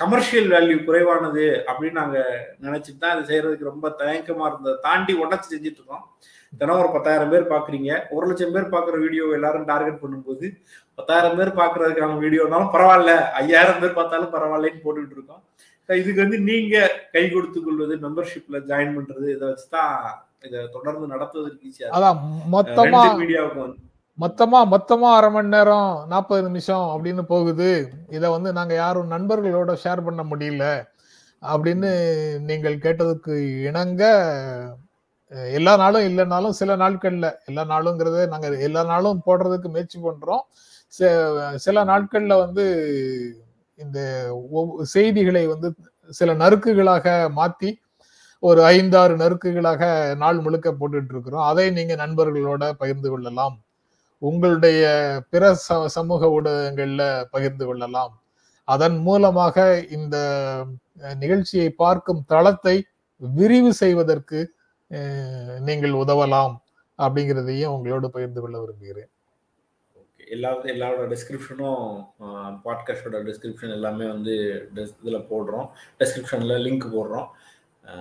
[0.00, 2.18] கமர்ஷியல் வேல்யூ குறைவானது அப்படின்னு நாங்க
[2.64, 6.04] நினைச்சிட்டு தான் இது செய்யறதுக்கு ரொம்ப தயக்கமா இருந்ததை தாண்டி உடச்சு செஞ்சுட்டு இருக்கோம்.
[6.52, 7.90] தினம் ஒரு பத்தாயிரம் பேர் பாக்குறீங்க.
[8.14, 10.46] ஒரு லட்சம் பேர் பாக்குற வீடியோ எல்லாரும் டார்கெட் பண்ணும்போது
[10.98, 13.12] பத்தாயிரம் பேர் பாக்குறதுக்கான வீடியோனாலும் பரவாயில்ல.
[13.40, 15.42] ஐயாயிரம் பேர் பார்த்தாலும் பரவாயில்லன்னு போட்டுக்கிட்டு இருக்கோம்.
[15.88, 16.76] இதுக்கு வந்து நீங்க
[17.12, 19.94] கை கொடுத்து கொள்வது மெம்பர்ஷிப்ல ஜாயின் பண்றது இதை வச்சுதான்
[20.46, 22.18] இதை தொடர்ந்து நடத்துவதற்கு ஈஸியா அதான்
[22.54, 23.87] மொத்தமா ரெண்டு மீடியாவுக்கு வந்து
[24.20, 27.90] மொத்தமா மொத்தமா அரை மணி நேரம் நாற்பது நிமிஷம் அப்படின்னு போகுது.
[28.08, 30.86] இதை வந்து நாங்க யாரும் நண்பர்களோட ஷேர் பண்ண முடியல
[31.42, 31.90] அப்படின்னு
[32.40, 34.02] நீங்கள் கேட்டதுக்கு இணங்க
[35.28, 40.40] எல்லா நாளும் இல்லைனாலும் சில நாட்கள்ல எல்லா நாளுங்கிறத நாங்க எல்லா நாளும் போடுறதுக்கு முயற்சி பண்றோம்.
[41.54, 42.64] சில நாட்கள்ல வந்து
[43.76, 44.00] இந்த
[44.54, 45.74] ஒவ்வொ- செய்திகளை வந்து
[46.08, 47.74] சில நறுக்குகளாக மாத்தி
[48.38, 51.42] ஒரு ஐந்தாறு நறுக்குகளாக நாள் முழுக்க போட்டுட்டு இருக்கிறோம்.
[51.42, 53.60] அதை நீங்க நண்பர்களோட பகிர்ந்து கொள்ளலாம்.
[54.18, 54.84] உங்களுடைய
[55.30, 58.22] பிற ச- சமூக ஊடகங்கள்ல பகிர்ந்து கொள்ளலாம்.
[58.64, 60.16] அதன் மூலமாக இந்த
[61.18, 64.52] நிகழ்ச்சியை பார்க்கும் தளத்தை விரிவு செய்வதற்கு
[65.60, 66.56] நீங்கள் உதவலாம்
[66.98, 69.08] அப்படிங்கிறதையும் உங்களோடு பகிர்ந்து கொள்ள விரும்புகிறேன்.
[70.30, 72.04] எல்லாவது எல்லாரோட டிஸ்கிரிப்ஷனும்
[72.64, 75.68] பாட்காஸ்டோட டிஸ்கிரிப்ஷன் எல்லாமே வந்து இதில் போடுறோம்.
[75.98, 77.28] டிஸ்கிரிப்ஷனில் லிங்க் போடுறோம்.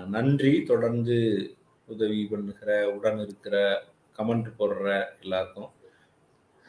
[0.07, 0.63] நன்றி.
[0.63, 1.49] தொடர்ந்து
[1.85, 3.83] உதவி பண்ணுகிற உடன் இருக்கிற
[4.17, 5.69] கமெண்ட் போடுற எல்லாருக்கும்